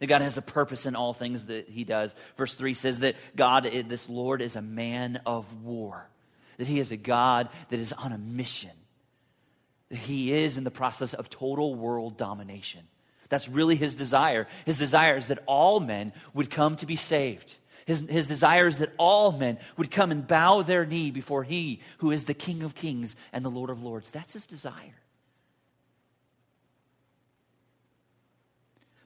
That 0.00 0.06
God 0.06 0.22
has 0.22 0.36
a 0.36 0.42
purpose 0.42 0.86
in 0.86 0.96
all 0.96 1.12
things 1.12 1.46
that 1.46 1.68
he 1.68 1.84
does. 1.84 2.14
Verse 2.36 2.54
3 2.54 2.74
says 2.74 3.00
that 3.00 3.16
God, 3.36 3.66
eh, 3.66 3.82
this 3.86 4.08
Lord, 4.08 4.42
is 4.42 4.56
a 4.56 4.62
man 4.62 5.20
of 5.26 5.62
war 5.62 6.08
that 6.58 6.66
He 6.66 6.78
is 6.78 6.92
a 6.92 6.96
God 6.96 7.48
that 7.70 7.80
is 7.80 7.92
on 7.92 8.12
a 8.12 8.18
mission, 8.18 8.70
that 9.88 9.96
He 9.98 10.32
is 10.32 10.58
in 10.58 10.64
the 10.64 10.70
process 10.70 11.14
of 11.14 11.30
total 11.30 11.74
world 11.74 12.16
domination. 12.18 12.82
That's 13.30 13.48
really 13.48 13.76
His 13.76 13.94
desire. 13.94 14.46
His 14.66 14.78
desire 14.78 15.16
is 15.16 15.28
that 15.28 15.42
all 15.46 15.80
men 15.80 16.12
would 16.34 16.50
come 16.50 16.76
to 16.76 16.86
be 16.86 16.96
saved. 16.96 17.56
His, 17.86 18.06
his 18.06 18.28
desire 18.28 18.66
is 18.66 18.78
that 18.78 18.92
all 18.98 19.32
men 19.32 19.58
would 19.78 19.90
come 19.90 20.10
and 20.10 20.26
bow 20.26 20.60
their 20.60 20.84
knee 20.84 21.10
before 21.10 21.42
He 21.42 21.80
who 21.98 22.10
is 22.10 22.24
the 22.24 22.34
King 22.34 22.62
of 22.62 22.74
kings 22.74 23.16
and 23.32 23.42
the 23.44 23.50
Lord 23.50 23.70
of 23.70 23.82
lords. 23.82 24.10
That's 24.10 24.34
His 24.34 24.46
desire. 24.46 25.00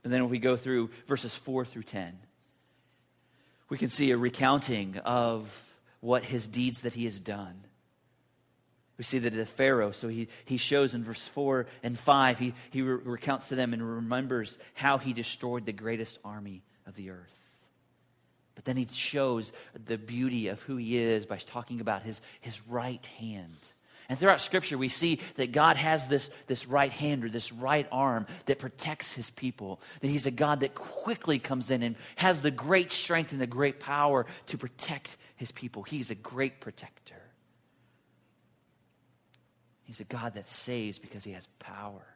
But 0.03 0.11
then 0.11 0.25
if 0.25 0.31
we 0.31 0.38
go 0.38 0.57
through 0.57 0.91
verses 1.07 1.35
4 1.35 1.65
through 1.65 1.85
10, 1.85 2.19
we 3.69 3.79
can 3.79 3.88
see 3.88 4.11
a 4.11 4.17
recounting 4.17 4.99
of 4.99 5.72
what 6.03 6.25
his 6.25 6.49
deeds 6.49 6.83
that 6.83 6.95
he 6.95 7.05
has 7.05 7.21
done. 7.21 7.65
We 8.99 9.05
see 9.05 9.21
that 9.21 9.35
the 9.35 9.47
Pharaoh, 9.47 9.93
so 9.93 10.09
he, 10.09 10.29
he 10.45 10.57
shows 10.57 10.95
in 10.95 11.05
verse 11.05 11.27
4 11.29 11.67
and 11.83 11.99
5, 11.99 12.38
he, 12.38 12.55
he 12.71 12.83
re- 12.83 13.01
recounts 13.05 13.49
to 13.49 13.55
them 13.55 13.73
and 13.73 13.83
remembers 13.83 14.59
how 14.75 14.99
he 14.99 15.12
destroyed 15.12 15.65
the 15.65 15.73
greatest 15.73 16.19
army 16.25 16.62
of 16.87 16.97
the 16.97 17.11
earth. 17.11 17.38
But 18.57 18.65
then 18.65 18.77
he 18.77 18.87
shows 18.91 19.53
the 19.87 19.97
beauty 19.97 20.49
of 20.49 20.61
who 20.62 20.77
he 20.77 20.99
is 20.99 21.25
by 21.25 21.38
talking 21.38 21.81
about 21.81 22.03
his, 22.03 22.21
his 22.41 22.61
right 22.67 23.05
hand. 23.19 23.73
And 24.09 24.19
throughout 24.19 24.41
Scripture, 24.41 24.77
we 24.77 24.88
see 24.88 25.21
that 25.37 25.53
God 25.53 25.77
has 25.77 26.09
this, 26.09 26.29
this 26.47 26.67
right 26.67 26.91
hand 26.91 27.25
or 27.25 27.29
this 27.29 27.53
right 27.53 27.87
arm 27.93 28.27
that 28.47 28.59
protects 28.59 29.12
his 29.12 29.31
people. 29.31 29.81
That 30.01 30.09
he's 30.09 30.27
a 30.27 30.31
God 30.31 30.61
that 30.61 30.75
quickly 30.75 31.38
comes 31.38 31.71
in 31.71 31.83
and 31.83 31.97
has 32.17 32.43
the 32.43 32.51
great 32.51 32.91
strength 32.91 33.33
and 33.33 33.41
the 33.41 33.47
great 33.47 33.81
power 33.81 34.27
to 34.47 34.59
protect 34.59 35.17
his 35.37 35.53
people. 35.53 35.83
He's 35.83 36.11
a 36.11 36.15
great 36.15 36.61
protector. 36.61 37.15
He's 39.85 40.01
a 40.01 40.05
God 40.05 40.35
that 40.35 40.49
saves 40.49 40.99
because 40.99 41.25
he 41.25 41.33
has 41.33 41.47
power. 41.59 42.07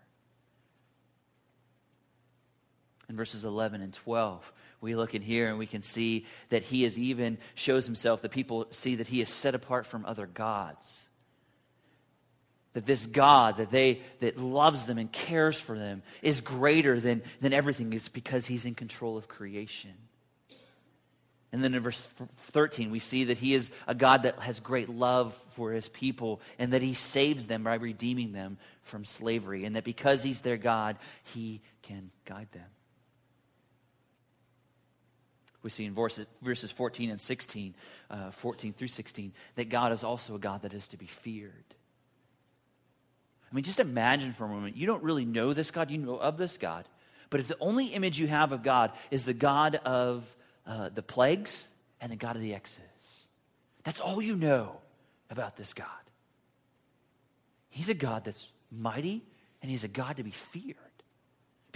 In 3.09 3.17
verses 3.17 3.45
11 3.45 3.83
and 3.83 3.93
12, 3.93 4.53
we 4.81 4.97
look 4.97 5.15
in 5.15 5.23
here 5.23 5.49
and 5.49 5.59
we 5.59 5.67
can 5.67 5.83
see 5.83 6.27
that 6.49 6.65
he 6.65 6.85
is 6.85 6.99
even 6.99 7.39
shows 7.55 7.87
himself, 7.87 8.21
the 8.21 8.29
people 8.29 8.67
see 8.73 8.97
that 8.97 9.07
he 9.07 9.21
is 9.21 9.29
set 9.29 9.55
apart 9.55 9.87
from 9.87 10.05
other 10.05 10.27
gods 10.27 11.07
that 12.77 12.85
this 12.85 13.07
God 13.07 13.57
that 13.57 13.71
they 13.71 14.03
that 14.21 14.37
loves 14.37 14.85
them 14.85 14.99
and 14.99 15.11
cares 15.11 15.59
for 15.59 15.79
them 15.79 16.03
is 16.21 16.43
greater 16.43 17.01
than, 17.01 17.23
than 17.41 17.55
everything. 17.55 17.91
It's 17.95 18.11
because 18.11 18.45
he's 18.45 18.67
in 18.67 18.75
control 18.75 19.17
of 19.17 19.29
creation. 19.29 19.95
And 21.53 21.65
then 21.65 21.73
in 21.73 21.81
verse 21.81 22.07
13, 22.37 22.91
we 22.91 22.99
see 22.99 23.25
that 23.25 23.39
he 23.39 23.55
is 23.55 23.73
a 23.87 23.95
God 23.95 24.25
that 24.25 24.41
has 24.41 24.61
great 24.61 24.91
love 24.91 25.33
for 25.55 25.73
his 25.73 25.89
people 25.89 26.43
and 26.59 26.75
that 26.75 26.83
he 26.83 26.93
saves 26.93 27.47
them 27.47 27.63
by 27.63 27.77
redeeming 27.77 28.33
them 28.33 28.59
from 28.83 29.07
slavery. 29.07 29.65
And 29.65 29.75
that 29.77 29.85
because 29.85 30.23
he's 30.23 30.43
their 30.43 30.59
God, 30.59 30.99
he 31.23 31.63
can 31.81 32.11
guide 32.27 32.49
them. 32.53 32.69
We 35.63 35.71
see 35.71 35.87
in 35.87 35.95
verses, 35.95 36.27
verses 36.43 36.73
14 36.73 37.09
and 37.09 37.21
16, 37.23 37.75
uh, 38.11 38.31
14 38.33 38.75
through 38.75 38.89
16, 38.89 39.33
that 39.55 39.71
God 39.71 39.93
is 39.93 40.05
also 40.05 40.35
a 40.35 40.39
God 40.39 40.61
that 40.61 40.75
is 40.75 40.89
to 40.89 40.99
be 40.99 41.07
feared. 41.07 41.65
I 43.57 43.59
mean, 43.59 43.65
just 43.65 43.81
imagine 43.81 44.35
for 44.35 44.45
a 44.45 44.49
moment. 44.49 44.77
You 44.77 44.87
don't 44.87 45.03
really 45.03 45.25
know 45.25 45.55
this 45.55 45.71
God, 45.71 45.91
you 45.91 45.97
know 45.97 46.17
of 46.17 46.37
this 46.37 46.59
God. 46.59 46.85
But 47.31 47.41
if 47.41 47.49
the 47.49 47.57
only 47.59 47.87
image 47.87 48.19
you 48.19 48.27
have 48.27 48.53
of 48.53 48.63
God 48.63 48.93
is 49.11 49.25
the 49.25 49.33
God 49.33 49.77
of 49.77 50.37
uh, 50.67 50.91
the 50.91 51.01
plagues 51.01 51.67
and 51.99 52.13
the 52.13 52.17
God 52.17 52.37
of 52.37 52.43
the 52.43 52.53
Exodus, 52.53 53.27
that's 53.83 53.99
all 53.99 54.21
you 54.21 54.37
know 54.37 54.77
about 55.31 55.57
this 55.57 55.73
God. 55.73 55.87
He's 57.71 57.89
a 57.89 57.95
God 57.95 58.27
that's 58.27 58.47
mighty 58.71 59.23
and 59.63 59.71
he's 59.71 59.85
a 59.85 59.89
God 59.89 60.19
to 60.19 60.23
be 60.23 60.33
feared 60.33 60.77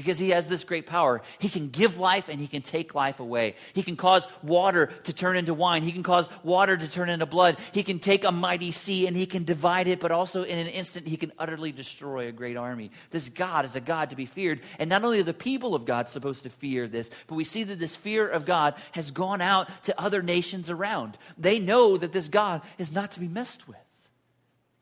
because 0.01 0.19
he 0.19 0.31
has 0.31 0.49
this 0.49 0.65
great 0.65 0.87
power. 0.87 1.21
He 1.39 1.51
can 1.51 1.69
give 1.69 1.99
life 1.99 2.31
and 2.31 2.41
he 2.41 2.47
can 2.47 2.63
take 2.63 2.95
life 2.95 3.21
away. 3.21 3.55
He 3.75 3.83
can 3.83 3.97
cause 3.97 4.27
water 4.43 4.87
to 5.05 5.13
turn 5.13 5.37
into 5.37 5.53
wine. 5.53 5.83
He 5.83 5.93
can 5.93 6.03
cause 6.03 6.27
water 6.43 6.75
to 6.75 6.91
turn 6.91 7.11
into 7.11 7.27
blood. 7.27 7.59
He 7.73 7.83
can 7.83 7.99
take 7.99 8.25
a 8.25 8.33
mighty 8.33 8.71
sea 8.71 9.07
and 9.07 9.15
he 9.15 9.27
can 9.27 9.45
divide 9.45 9.89
it, 9.89 10.01
but 10.01 10.11
also 10.11 10.43
in 10.43 10.57
an 10.57 10.69
instant, 10.69 11.07
he 11.07 11.19
can 11.19 11.33
utterly 11.39 11.71
destroy 11.71 12.29
a 12.29 12.33
great 12.33 12.57
army. 12.57 12.91
This 13.11 13.29
God 13.29 13.67
is 13.67 13.77
a 13.77 13.81
God 13.81 14.09
to 14.09 14.17
be 14.17 14.25
feared. 14.25 14.61
And 14.79 14.89
not 14.89 15.05
only 15.05 15.21
are 15.21 15.23
the 15.23 15.35
people 15.35 15.75
of 15.75 15.85
God 15.85 16.09
supposed 16.09 16.45
to 16.45 16.51
fear 16.51 16.89
this, 16.89 17.11
but 17.27 17.35
we 17.35 17.45
see 17.45 17.65
that 17.65 17.79
this 17.79 17.95
fear 17.95 18.27
of 18.27 18.47
God 18.47 18.77
has 18.93 19.11
gone 19.11 19.43
out 19.43 19.69
to 19.85 20.01
other 20.01 20.23
nations 20.23 20.71
around. 20.71 21.19
They 21.37 21.59
know 21.59 21.99
that 21.99 22.13
this 22.13 22.29
God 22.29 22.63
is 22.79 22.91
not 22.91 23.11
to 23.11 23.21
be 23.21 23.29
messed 23.29 23.69
with, 23.69 23.77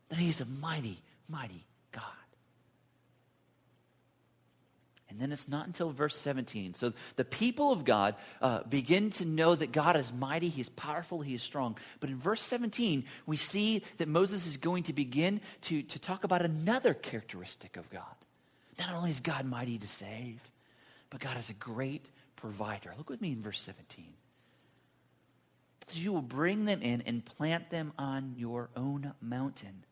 that 0.07 0.19
he's 0.19 0.39
a 0.39 0.45
mighty, 0.45 1.01
mighty 1.27 1.65
And 5.09 5.19
then 5.19 5.31
it's 5.31 5.49
not 5.49 5.65
until 5.65 5.89
verse 5.89 6.15
17. 6.15 6.75
So 6.75 6.93
the 7.15 7.25
people 7.25 7.71
of 7.71 7.83
God 7.83 8.15
uh, 8.41 8.63
begin 8.63 9.09
to 9.11 9.25
know 9.25 9.55
that 9.55 9.71
God 9.71 9.97
is 9.97 10.13
mighty, 10.13 10.49
He 10.49 10.61
is 10.61 10.69
powerful, 10.69 11.21
He 11.21 11.33
is 11.33 11.41
strong. 11.41 11.77
But 11.99 12.09
in 12.09 12.17
verse 12.17 12.41
17, 12.43 13.05
we 13.25 13.37
see 13.37 13.83
that 13.97 14.07
Moses 14.07 14.45
is 14.45 14.57
going 14.57 14.83
to 14.83 14.93
begin 14.93 15.41
to, 15.61 15.81
to 15.81 15.99
talk 15.99 16.23
about 16.23 16.43
another 16.43 16.93
characteristic 16.93 17.75
of 17.75 17.89
God. 17.89 18.03
Not 18.77 18.93
only 18.93 19.09
is 19.09 19.19
God 19.19 19.45
mighty 19.45 19.77
to 19.77 19.87
save, 19.87 20.39
but 21.09 21.19
God 21.19 21.37
is 21.37 21.49
a 21.49 21.53
great 21.53 22.05
provider. 22.35 22.93
Look 22.97 23.09
with 23.09 23.21
me 23.21 23.31
in 23.31 23.41
verse 23.41 23.61
17. 23.61 24.05
So 25.87 25.99
you 25.99 26.13
will 26.13 26.21
bring 26.21 26.65
them 26.65 26.83
in 26.83 27.01
and 27.01 27.25
plant 27.25 27.71
them 27.71 27.93
on 27.97 28.35
your 28.37 28.69
own 28.75 29.13
mountain 29.21 29.83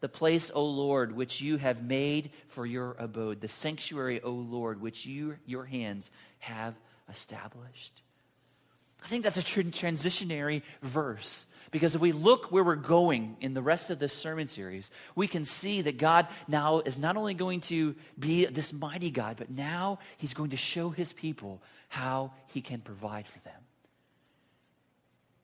the 0.00 0.08
place, 0.08 0.50
O 0.54 0.64
Lord, 0.64 1.14
which 1.14 1.40
you 1.40 1.56
have 1.56 1.82
made 1.82 2.30
for 2.48 2.64
your 2.64 2.96
abode, 2.98 3.40
the 3.40 3.48
sanctuary, 3.48 4.20
O 4.22 4.30
Lord, 4.30 4.80
which 4.80 5.06
you, 5.06 5.36
your 5.46 5.64
hands 5.64 6.10
have 6.38 6.74
established. 7.10 8.02
I 9.04 9.08
think 9.08 9.24
that's 9.24 9.36
a 9.36 9.42
transitionary 9.42 10.62
verse 10.82 11.46
because 11.70 11.94
if 11.94 12.00
we 12.00 12.12
look 12.12 12.50
where 12.50 12.64
we're 12.64 12.76
going 12.76 13.36
in 13.40 13.54
the 13.54 13.62
rest 13.62 13.90
of 13.90 13.98
this 13.98 14.12
sermon 14.12 14.48
series, 14.48 14.90
we 15.14 15.28
can 15.28 15.44
see 15.44 15.82
that 15.82 15.98
God 15.98 16.26
now 16.46 16.80
is 16.80 16.98
not 16.98 17.16
only 17.16 17.34
going 17.34 17.60
to 17.62 17.94
be 18.18 18.46
this 18.46 18.72
mighty 18.72 19.10
God, 19.10 19.36
but 19.36 19.50
now 19.50 19.98
he's 20.16 20.34
going 20.34 20.50
to 20.50 20.56
show 20.56 20.90
his 20.90 21.12
people 21.12 21.62
how 21.88 22.32
he 22.48 22.60
can 22.60 22.80
provide 22.80 23.26
for 23.26 23.38
them. 23.40 23.67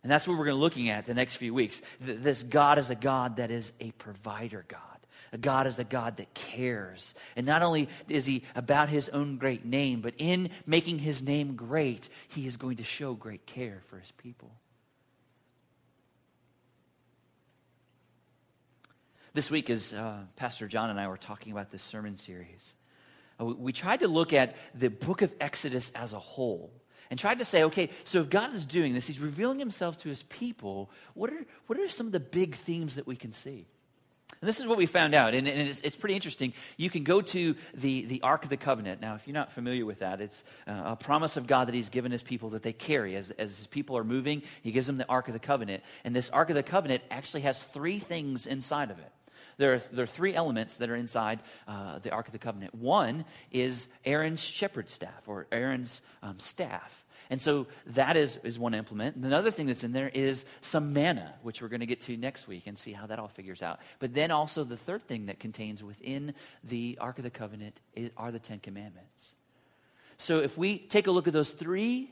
And 0.04 0.10
that's 0.10 0.28
what 0.28 0.36
we're 0.36 0.44
going 0.44 0.56
to 0.56 0.58
be 0.58 0.60
looking 0.60 0.90
at 0.90 1.06
the 1.06 1.14
next 1.14 1.36
few 1.36 1.54
weeks. 1.54 1.80
This 1.98 2.42
God 2.42 2.78
is 2.78 2.90
a 2.90 2.94
God 2.94 3.38
that 3.38 3.50
is 3.50 3.72
a 3.80 3.90
provider 3.92 4.62
God. 4.68 4.80
A 5.32 5.38
God 5.38 5.66
is 5.66 5.78
a 5.78 5.84
God 5.84 6.18
that 6.18 6.34
cares. 6.34 7.14
And 7.36 7.46
not 7.46 7.62
only 7.62 7.88
is 8.10 8.26
he 8.26 8.44
about 8.54 8.90
his 8.90 9.08
own 9.08 9.38
great 9.38 9.64
name, 9.64 10.02
but 10.02 10.12
in 10.18 10.50
making 10.66 10.98
his 10.98 11.22
name 11.22 11.56
great, 11.56 12.10
he 12.28 12.46
is 12.46 12.58
going 12.58 12.76
to 12.76 12.84
show 12.84 13.14
great 13.14 13.46
care 13.46 13.80
for 13.86 13.98
his 13.98 14.12
people. 14.12 14.52
This 19.32 19.50
week, 19.50 19.70
as 19.70 19.94
uh, 19.94 20.18
Pastor 20.36 20.68
John 20.68 20.90
and 20.90 21.00
I 21.00 21.08
were 21.08 21.16
talking 21.16 21.50
about 21.50 21.70
this 21.70 21.82
sermon 21.82 22.16
series, 22.16 22.74
uh, 23.40 23.46
we 23.46 23.72
tried 23.72 24.00
to 24.00 24.08
look 24.08 24.34
at 24.34 24.54
the 24.74 24.90
book 24.90 25.22
of 25.22 25.32
Exodus 25.40 25.90
as 25.94 26.12
a 26.12 26.18
whole 26.18 26.70
and 27.14 27.20
tried 27.20 27.38
to 27.38 27.44
say, 27.44 27.62
okay, 27.62 27.90
so 28.02 28.18
if 28.18 28.28
God 28.28 28.52
is 28.54 28.64
doing 28.64 28.92
this, 28.92 29.06
He's 29.06 29.20
revealing 29.20 29.60
Himself 29.60 29.98
to 29.98 30.08
His 30.08 30.24
people, 30.24 30.90
what 31.14 31.30
are, 31.30 31.46
what 31.68 31.78
are 31.78 31.88
some 31.88 32.06
of 32.06 32.12
the 32.12 32.18
big 32.18 32.56
themes 32.56 32.96
that 32.96 33.06
we 33.06 33.14
can 33.14 33.30
see? 33.30 33.68
And 34.40 34.48
this 34.48 34.58
is 34.58 34.66
what 34.66 34.78
we 34.78 34.86
found 34.86 35.14
out, 35.14 35.32
and, 35.32 35.46
and 35.46 35.68
it's, 35.68 35.80
it's, 35.82 35.94
pretty 35.94 36.16
interesting. 36.16 36.54
You 36.76 36.90
can 36.90 37.04
go 37.04 37.20
to 37.20 37.54
the, 37.72 38.04
the 38.06 38.20
Ark 38.22 38.42
of 38.42 38.50
the 38.50 38.56
Covenant. 38.56 39.00
Now, 39.00 39.14
if 39.14 39.28
you're 39.28 39.34
not 39.34 39.52
familiar 39.52 39.86
with 39.86 40.00
that, 40.00 40.20
it's 40.20 40.42
uh, 40.66 40.72
a 40.86 40.96
promise 40.96 41.36
of 41.36 41.46
God 41.46 41.68
that 41.68 41.74
He's 41.76 41.88
given 41.88 42.10
His 42.10 42.24
people 42.24 42.50
that 42.50 42.64
they 42.64 42.72
carry. 42.72 43.14
As, 43.14 43.30
as 43.30 43.58
His 43.58 43.68
people 43.68 43.96
are 43.96 44.02
moving, 44.02 44.42
He 44.62 44.72
gives 44.72 44.88
them 44.88 44.98
the 44.98 45.08
Ark 45.08 45.28
of 45.28 45.34
the 45.34 45.38
Covenant. 45.38 45.84
And 46.02 46.16
this 46.16 46.30
Ark 46.30 46.48
of 46.48 46.56
the 46.56 46.64
Covenant 46.64 47.04
actually 47.12 47.42
has 47.42 47.62
three 47.62 48.00
things 48.00 48.48
inside 48.48 48.90
of 48.90 48.98
it. 48.98 49.12
There 49.56 49.74
are, 49.74 49.78
there 49.92 50.02
are 50.02 50.06
three 50.06 50.34
elements 50.34 50.78
that 50.78 50.90
are 50.90 50.96
inside 50.96 51.38
uh, 51.68 52.00
the 52.00 52.10
Ark 52.10 52.26
of 52.26 52.32
the 52.32 52.38
Covenant. 52.38 52.74
One 52.74 53.24
is 53.52 53.88
Aaron's 54.04 54.42
shepherd 54.42 54.90
staff, 54.90 55.22
or 55.26 55.46
Aaron's 55.52 56.02
um, 56.22 56.38
staff. 56.38 57.03
And 57.30 57.40
so 57.40 57.66
that 57.86 58.16
is, 58.16 58.38
is 58.44 58.58
one 58.58 58.74
implement. 58.74 59.16
And 59.16 59.24
another 59.24 59.50
thing 59.50 59.66
that's 59.66 59.84
in 59.84 59.92
there 59.92 60.08
is 60.08 60.44
some 60.60 60.92
manna, 60.92 61.34
which 61.42 61.62
we're 61.62 61.68
going 61.68 61.80
to 61.80 61.86
get 61.86 62.02
to 62.02 62.16
next 62.16 62.46
week 62.46 62.66
and 62.66 62.78
see 62.78 62.92
how 62.92 63.06
that 63.06 63.18
all 63.18 63.28
figures 63.28 63.62
out. 63.62 63.80
But 63.98 64.14
then 64.14 64.30
also 64.30 64.64
the 64.64 64.76
third 64.76 65.02
thing 65.02 65.26
that 65.26 65.38
contains 65.38 65.82
within 65.82 66.34
the 66.62 66.98
Ark 67.00 67.18
of 67.18 67.24
the 67.24 67.30
Covenant 67.30 67.78
are 68.16 68.30
the 68.30 68.38
Ten 68.38 68.60
Commandments. 68.60 69.34
So 70.18 70.40
if 70.40 70.56
we 70.56 70.78
take 70.78 71.06
a 71.06 71.10
look 71.10 71.26
at 71.26 71.32
those 71.32 71.50
three 71.50 72.10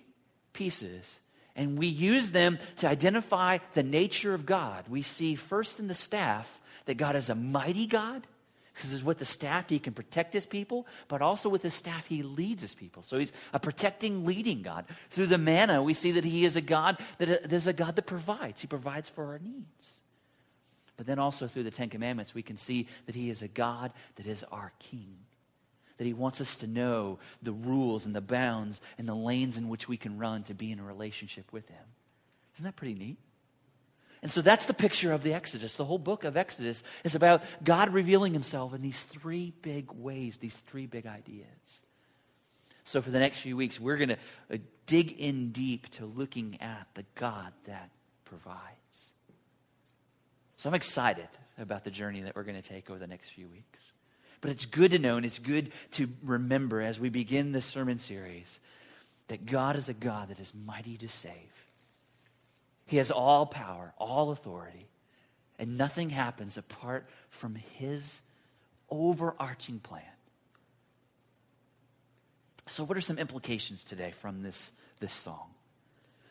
pieces 0.53 1.21
and 1.55 1.79
we 1.79 1.87
use 1.87 2.31
them 2.31 2.59
to 2.77 2.89
identify 2.89 3.59
the 3.75 3.83
nature 3.83 4.35
of 4.35 4.47
God, 4.47 4.85
we 4.89 5.03
see 5.03 5.35
first 5.35 5.79
in 5.79 5.89
the 5.89 5.95
staff 5.95 6.61
that 6.87 6.95
God 6.95 7.17
is 7.17 7.31
a 7.31 7.35
mighty 7.35 7.87
God 7.87 8.27
because 8.75 9.03
with 9.05 9.19
the 9.19 9.25
staff, 9.25 9.69
he 9.69 9.79
can 9.79 9.93
protect 9.93 10.33
his 10.33 10.47
people, 10.47 10.87
but 11.09 11.21
also 11.23 11.49
with 11.49 11.63
his 11.63 11.75
staff, 11.75 12.07
he 12.07 12.23
leads 12.23 12.63
his 12.63 12.75
people. 12.75 13.03
So 13.03 13.19
he's 13.19 13.33
a 13.53 13.61
protecting, 13.61 14.25
leading 14.25 14.63
God. 14.63 14.87
Through 15.11 15.27
the 15.27 15.39
manna, 15.39 15.83
we 15.83 15.95
see 15.95 16.13
that 16.13 16.25
he 16.25 16.45
is 16.45 16.57
a 16.57 16.61
God 16.61 16.99
that 17.19 17.29
uh, 17.29 17.37
there's 17.45 17.67
a 17.67 17.73
God 17.73 17.97
that 17.97 18.07
provides. 18.07 18.61
He 18.61 18.67
provides 18.67 19.09
for 19.09 19.27
our 19.27 19.39
needs. 19.39 20.01
But 20.97 21.07
then 21.07 21.19
also 21.19 21.49
through 21.49 21.65
the 21.65 21.71
Ten 21.71 21.89
Commandments, 21.89 22.35
we 22.35 22.43
can 22.43 22.57
see 22.57 22.87
that 23.07 23.15
he 23.15 23.29
is 23.31 23.43
a 23.43 23.49
God 23.49 23.93
that 24.17 24.27
is 24.27 24.45
our 24.45 24.73
king 24.79 25.17
that 26.03 26.09
He 26.09 26.15
wants 26.15 26.41
us 26.41 26.57
to 26.57 26.67
know 26.67 27.21
the 27.43 27.53
rules 27.53 28.07
and 28.07 28.17
the 28.17 28.21
bounds 28.21 28.81
and 28.99 29.07
the 29.07 29.15
lanes 29.15 29.57
in 29.57 29.69
which 29.69 29.89
we 29.89 29.97
can 29.97 30.19
run 30.19 30.43
to 30.45 30.53
be 30.53 30.73
in 30.73 30.81
a 30.81 30.83
relationship 30.83 31.53
with 31.53 31.69
Him. 31.69 31.85
Isn't 32.57 32.65
that 32.65 32.75
pretty 32.75 32.95
neat? 32.95 33.19
And 34.23 34.31
so 34.31 34.41
that's 34.41 34.67
the 34.67 34.75
picture 34.75 35.13
of 35.13 35.25
the 35.25 35.35
Exodus. 35.35 35.75
The 35.75 35.85
whole 35.85 35.99
book 35.99 36.23
of 36.23 36.37
Exodus 36.37 36.85
is 37.03 37.17
about 37.17 37.43
God 37.65 37.93
revealing 37.93 38.33
Himself 38.33 38.73
in 38.73 38.81
these 38.81 39.03
three 39.03 39.53
big 39.63 39.91
ways, 39.93 40.39
these 40.39 40.61
three 40.61 40.87
big 40.87 41.07
ideas. 41.07 41.83
So, 42.85 43.01
for 43.01 43.11
the 43.11 43.21
next 43.21 43.41
few 43.41 43.57
weeks, 43.57 43.79
we're 43.79 43.97
going 43.97 44.11
to 44.11 44.19
uh, 44.53 44.57
dig 44.87 45.13
in 45.13 45.51
deep 45.51 45.89
to 45.91 46.05
looking 46.05 46.61
at 46.61 46.89
the 46.95 47.05
God 47.15 47.53
that 47.67 47.91
provides. 48.25 49.13
So, 50.57 50.69
I'm 50.69 50.75
excited 50.75 51.29
about 51.59 51.85
the 51.85 51.91
journey 51.91 52.23
that 52.23 52.35
we're 52.35 52.43
going 52.43 52.61
to 52.61 52.69
take 52.69 52.91
over 52.91 52.99
the 52.99 53.07
next 53.07 53.31
few 53.31 53.49
weeks. 53.49 53.93
But 54.41 54.51
it's 54.51 54.67
good 54.67 54.91
to 54.91 54.99
know 54.99 55.17
and 55.17 55.25
it's 55.25 55.39
good 55.39 55.71
to 55.93 56.09
remember 56.25 56.81
as 56.81 56.99
we 56.99 57.09
begin 57.09 57.53
this 57.53 57.67
sermon 57.67 57.99
series 57.99 58.59
that 59.29 59.47
God 59.47 59.77
is 59.77 59.89
a 59.89 59.95
God 59.95 60.29
that 60.29 60.41
is 60.41 60.53
mighty 60.53 60.97
to 60.99 61.09
save. 61.09 61.52
He 62.93 62.99
has 62.99 63.11
all 63.11 63.47
power, 63.47 63.95
all 63.97 64.33
authority, 64.33 64.87
and 65.59 65.79
nothing 65.79 66.11
happens 66.11 66.59
apart 66.59 67.09
from 67.31 67.55
His 67.55 68.21
overarching 68.91 69.79
plan. 69.79 70.03
So, 72.69 72.85
what 72.85 72.99
are 72.99 73.01
some 73.01 73.17
implications 73.17 73.83
today 73.83 74.13
from 74.21 74.43
this, 74.43 74.73
this 75.01 75.15
song? 75.15 75.55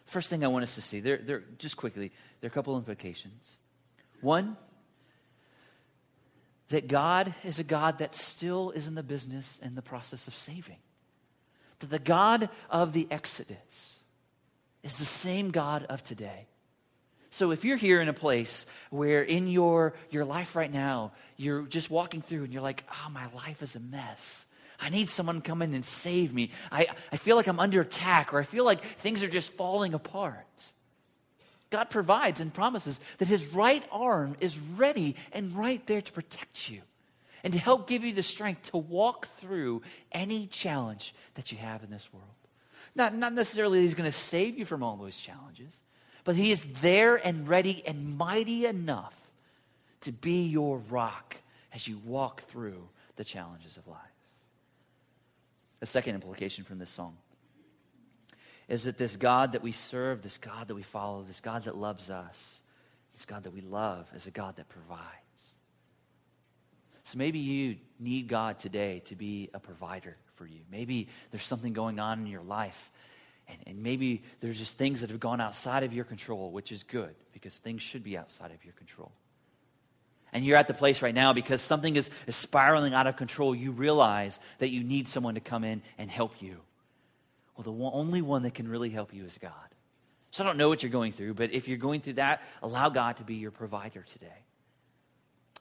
First 0.05 0.29
thing 0.29 0.45
I 0.45 0.49
want 0.49 0.61
us 0.61 0.75
to 0.75 0.83
see, 0.83 0.99
there, 0.99 1.17
there, 1.17 1.43
just 1.57 1.77
quickly, 1.77 2.11
there 2.41 2.47
are 2.47 2.51
a 2.51 2.53
couple 2.53 2.77
implications. 2.77 3.57
One, 4.21 4.55
that 6.69 6.87
God 6.87 7.33
is 7.43 7.57
a 7.57 7.63
God 7.63 7.97
that 7.97 8.13
still 8.13 8.69
is 8.69 8.85
in 8.85 8.93
the 8.93 9.01
business 9.01 9.59
and 9.63 9.75
the 9.75 9.81
process 9.81 10.27
of 10.27 10.35
saving. 10.35 10.77
That 11.79 11.89
the 11.89 11.97
God 11.97 12.49
of 12.69 12.93
the 12.93 13.07
Exodus 13.09 13.97
is 14.83 14.99
the 14.99 15.05
same 15.05 15.49
God 15.49 15.85
of 15.85 16.03
today. 16.03 16.45
So 17.31 17.51
if 17.51 17.63
you're 17.63 17.77
here 17.77 18.01
in 18.01 18.09
a 18.09 18.13
place 18.13 18.65
where 18.89 19.23
in 19.23 19.47
your, 19.47 19.93
your 20.09 20.25
life 20.25 20.55
right 20.55 20.71
now, 20.71 21.13
you're 21.37 21.63
just 21.63 21.89
walking 21.89 22.21
through 22.21 22.43
and 22.43 22.53
you're 22.53 22.61
like, 22.61 22.83
oh, 22.91 23.09
my 23.09 23.27
life 23.33 23.63
is 23.63 23.75
a 23.75 23.79
mess. 23.79 24.45
I 24.81 24.89
need 24.89 25.07
someone 25.07 25.35
to 25.35 25.41
come 25.41 25.61
in 25.61 25.73
and 25.73 25.85
save 25.85 26.33
me. 26.33 26.51
I, 26.71 26.87
I 27.11 27.15
feel 27.15 27.37
like 27.37 27.47
I'm 27.47 27.59
under 27.59 27.81
attack 27.81 28.33
or 28.33 28.39
I 28.39 28.43
feel 28.43 28.65
like 28.65 28.83
things 28.83 29.23
are 29.23 29.29
just 29.29 29.53
falling 29.53 29.93
apart. 29.93 30.71
God 31.69 31.89
provides 31.89 32.41
and 32.41 32.53
promises 32.53 32.99
that 33.19 33.29
his 33.29 33.45
right 33.53 33.83
arm 33.91 34.35
is 34.41 34.59
ready 34.59 35.15
and 35.31 35.53
right 35.53 35.85
there 35.87 36.01
to 36.01 36.11
protect 36.11 36.69
you 36.69 36.81
and 37.43 37.53
to 37.53 37.59
help 37.59 37.87
give 37.87 38.03
you 38.03 38.13
the 38.13 38.23
strength 38.23 38.71
to 38.71 38.77
walk 38.77 39.27
through 39.27 39.83
any 40.11 40.47
challenge 40.47 41.13
that 41.35 41.51
you 41.51 41.57
have 41.59 41.81
in 41.83 41.89
this 41.89 42.09
world. 42.11 42.27
Not, 42.93 43.15
not 43.15 43.31
necessarily 43.31 43.79
that 43.79 43.85
he's 43.85 43.95
going 43.95 44.11
to 44.11 44.17
save 44.17 44.57
you 44.57 44.65
from 44.65 44.83
all 44.83 44.97
those 44.97 45.17
challenges, 45.17 45.79
but 46.23 46.35
he 46.35 46.51
is 46.51 46.65
there 46.81 47.15
and 47.15 47.47
ready 47.47 47.83
and 47.85 48.17
mighty 48.17 48.65
enough 48.65 49.15
to 50.01 50.11
be 50.11 50.45
your 50.47 50.79
rock 50.89 51.37
as 51.73 51.87
you 51.87 51.99
walk 52.05 52.41
through 52.43 52.87
the 53.15 53.23
challenges 53.23 53.77
of 53.77 53.87
life. 53.87 53.99
The 55.79 55.85
second 55.85 56.15
implication 56.15 56.63
from 56.63 56.79
this 56.79 56.89
song 56.89 57.17
is 58.67 58.83
that 58.83 58.97
this 58.97 59.15
God 59.15 59.53
that 59.53 59.61
we 59.61 59.71
serve, 59.71 60.21
this 60.21 60.37
God 60.37 60.67
that 60.67 60.75
we 60.75 60.83
follow, 60.83 61.23
this 61.23 61.41
God 61.41 61.63
that 61.63 61.75
loves 61.75 62.09
us, 62.09 62.61
this 63.13 63.25
God 63.25 63.43
that 63.43 63.53
we 63.53 63.61
love 63.61 64.09
is 64.15 64.27
a 64.27 64.31
God 64.31 64.55
that 64.55 64.69
provides. 64.69 65.55
So 67.03 67.17
maybe 67.17 67.39
you 67.39 67.77
need 67.99 68.27
God 68.27 68.59
today 68.59 69.01
to 69.05 69.15
be 69.15 69.49
a 69.53 69.59
provider 69.59 70.15
for 70.35 70.45
you. 70.45 70.61
Maybe 70.71 71.07
there's 71.31 71.43
something 71.43 71.73
going 71.73 71.99
on 71.99 72.19
in 72.19 72.27
your 72.27 72.43
life, 72.43 72.91
and, 73.51 73.59
and 73.67 73.83
maybe 73.83 74.23
there's 74.39 74.57
just 74.57 74.77
things 74.77 75.01
that 75.01 75.09
have 75.09 75.19
gone 75.19 75.41
outside 75.41 75.83
of 75.83 75.93
your 75.93 76.05
control, 76.05 76.51
which 76.51 76.71
is 76.71 76.83
good 76.83 77.13
because 77.33 77.57
things 77.57 77.81
should 77.81 78.03
be 78.03 78.17
outside 78.17 78.51
of 78.51 78.63
your 78.63 78.73
control 78.73 79.11
and 80.33 80.45
you're 80.45 80.57
at 80.57 80.67
the 80.67 80.73
place 80.73 81.01
right 81.01 81.13
now 81.13 81.33
because 81.33 81.61
something 81.61 81.95
is, 81.95 82.09
is 82.27 82.35
spiraling 82.35 82.93
out 82.93 83.07
of 83.07 83.17
control, 83.17 83.53
you 83.53 83.71
realize 83.71 84.39
that 84.59 84.69
you 84.69 84.83
need 84.83 85.07
someone 85.07 85.35
to 85.35 85.41
come 85.41 85.63
in 85.63 85.81
and 85.97 86.09
help 86.09 86.41
you. 86.41 86.57
Well, 87.55 87.63
the 87.63 87.71
one, 87.71 87.91
only 87.93 88.21
one 88.21 88.43
that 88.43 88.53
can 88.53 88.67
really 88.67 88.89
help 88.89 89.13
you 89.13 89.25
is 89.25 89.37
God. 89.37 89.51
So 90.31 90.43
I 90.43 90.47
don't 90.47 90.57
know 90.57 90.69
what 90.69 90.83
you're 90.83 90.91
going 90.91 91.11
through, 91.11 91.33
but 91.33 91.51
if 91.51 91.67
you're 91.67 91.77
going 91.77 91.99
through 91.99 92.13
that, 92.13 92.41
allow 92.63 92.89
God 92.89 93.17
to 93.17 93.23
be 93.23 93.35
your 93.35 93.51
provider 93.51 94.05
today. 94.13 94.27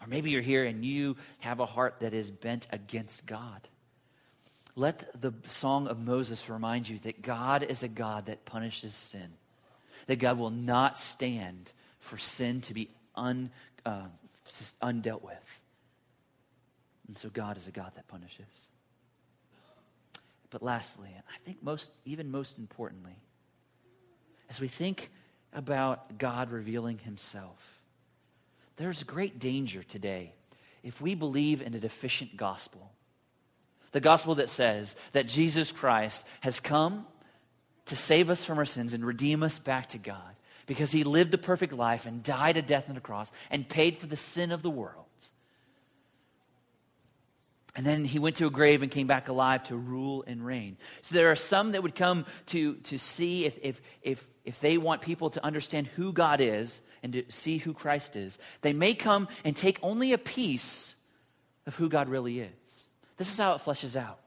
Or 0.01 0.07
maybe 0.07 0.31
you're 0.31 0.41
here 0.41 0.65
and 0.65 0.85
you 0.85 1.17
have 1.41 1.59
a 1.59 1.67
heart 1.67 1.97
that 2.01 2.15
is 2.15 2.31
bent 2.31 2.69
against 2.71 3.27
God. 3.27 3.67
Let 4.81 5.21
the 5.21 5.35
song 5.47 5.89
of 5.89 6.01
Moses 6.01 6.49
remind 6.49 6.89
you 6.89 6.99
that 7.01 7.21
God 7.21 7.63
is 7.63 7.83
a 7.83 7.89
God 7.89 8.27
that 8.27 8.47
punishes 8.47 8.95
sin, 8.95 9.29
that 10.07 10.17
God 10.17 10.39
will 10.39 10.49
not 10.49 10.97
stand 10.97 11.71
for 11.99 12.17
sin 12.17 12.63
to 12.63 12.73
be 12.73 12.89
un, 13.15 13.51
uh, 13.85 14.07
undealt 14.83 15.21
with. 15.21 15.61
And 17.09 17.19
so 17.19 17.29
God 17.29 17.59
is 17.59 17.67
a 17.67 17.71
God 17.71 17.93
that 17.95 18.09
punishes. 18.09 18.47
But 20.49 20.63
lastly, 20.63 21.11
and 21.15 21.25
I 21.29 21.39
think 21.45 21.63
most, 21.63 21.91
even 22.07 22.31
most 22.31 22.57
importantly, 22.57 23.17
as 24.49 24.61
we 24.61 24.69
think 24.69 25.11
about 25.53 26.17
God 26.17 26.51
revealing 26.51 26.97
himself, 27.01 27.83
there's 28.79 29.03
great 29.03 29.39
danger 29.39 29.83
today 29.83 30.33
if 30.83 31.03
we 31.03 31.15
believe 31.15 31.61
in 31.61 31.75
a 31.75 31.81
deficient 31.81 32.35
gospel. 32.39 32.93
The 33.93 34.01
gospel 34.01 34.37
that 34.37 34.51
says 34.51 34.97
that 35.13 35.27
Jesus 35.27 35.73
Christ 35.73 36.25
has 36.41 36.61
come 36.61 37.07
to 37.87 37.97
save 37.97 38.31
us 38.31 38.45
from 38.45 38.59
our 38.59 38.67
sins 38.67 38.93
and 38.93 39.05
redeem 39.05 39.43
us 39.43 39.59
back 39.59 39.89
to 39.91 39.99
God 39.99 40.37
because 40.67 40.93
he 40.93 41.03
lived 41.03 41.35
a 41.35 41.39
perfect 41.39 41.73
life 41.73 42.07
and 42.07 42.23
died 42.23 42.57
a 42.57 42.63
death 42.63 42.89
on 42.89 42.95
the 42.95 43.01
cross 43.01 43.33
and 43.51 43.69
paid 43.69 43.97
for 43.97 44.07
the 44.07 44.17
sin 44.17 44.53
of 44.53 44.63
the 44.63 44.71
world. 44.71 45.07
And 47.77 47.87
then 47.87 48.05
he 48.05 48.19
went 48.19 48.37
to 48.37 48.47
a 48.47 48.51
grave 48.51 48.83
and 48.83 48.91
came 48.91 49.07
back 49.07 49.29
alive 49.29 49.65
to 49.65 49.77
rule 49.77 50.25
and 50.27 50.45
reign. 50.45 50.77
So 51.03 51.15
there 51.15 51.31
are 51.31 51.37
some 51.37 51.73
that 51.73 51.83
would 51.83 51.95
come 51.95 52.27
to, 52.47 52.75
to 52.75 52.99
see 52.99 53.45
if, 53.45 53.59
if, 53.63 53.81
if, 54.03 54.29
if 54.45 54.61
they 54.61 54.77
want 54.77 55.03
people 55.03 55.31
to 55.31 55.45
understand 55.45 55.87
who 55.89 56.13
God 56.13 56.41
is 56.41 56.81
and 57.03 57.13
to 57.15 57.25
see 57.29 57.59
who 57.59 57.73
Christ 57.73 58.17
is. 58.17 58.39
They 58.63 58.73
may 58.73 58.95
come 58.95 59.29
and 59.45 59.57
take 59.57 59.79
only 59.83 60.13
a 60.13 60.19
piece 60.19 60.97
of 61.67 61.77
who 61.77 61.89
God 61.89 62.09
really 62.09 62.41
is. 62.41 62.60
This 63.21 63.31
is 63.31 63.37
how 63.37 63.53
it 63.53 63.61
fleshes 63.61 63.97
out. 63.97 64.19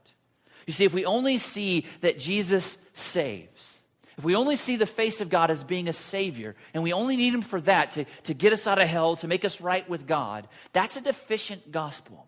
You 0.68 0.74
see, 0.74 0.86
if 0.86 0.94
we 0.94 1.04
only 1.04 1.40
see 1.40 1.88
that 2.02 2.20
Jesus 2.20 2.78
saves, 2.94 3.82
if 4.20 4.24
we 4.24 4.36
only 4.36 4.56
see 4.56 4.76
the 4.76 4.86
face 4.86 5.20
of 5.20 5.32
God 5.32 5.50
as 5.50 5.64
being 5.64 5.88
a 5.88 5.94
Savior, 5.94 6.56
and 6.76 6.84
we 6.84 6.94
only 6.94 7.18
need 7.18 7.34
Him 7.34 7.42
for 7.42 7.60
that, 7.62 7.90
to, 7.92 8.06
to 8.26 8.36
get 8.36 8.54
us 8.54 8.68
out 8.68 8.80
of 8.80 8.88
hell, 8.88 9.16
to 9.16 9.28
make 9.28 9.46
us 9.46 9.60
right 9.62 9.90
with 9.90 10.06
God, 10.06 10.48
that's 10.74 10.96
a 10.96 11.02
deficient 11.02 11.72
gospel. 11.72 12.28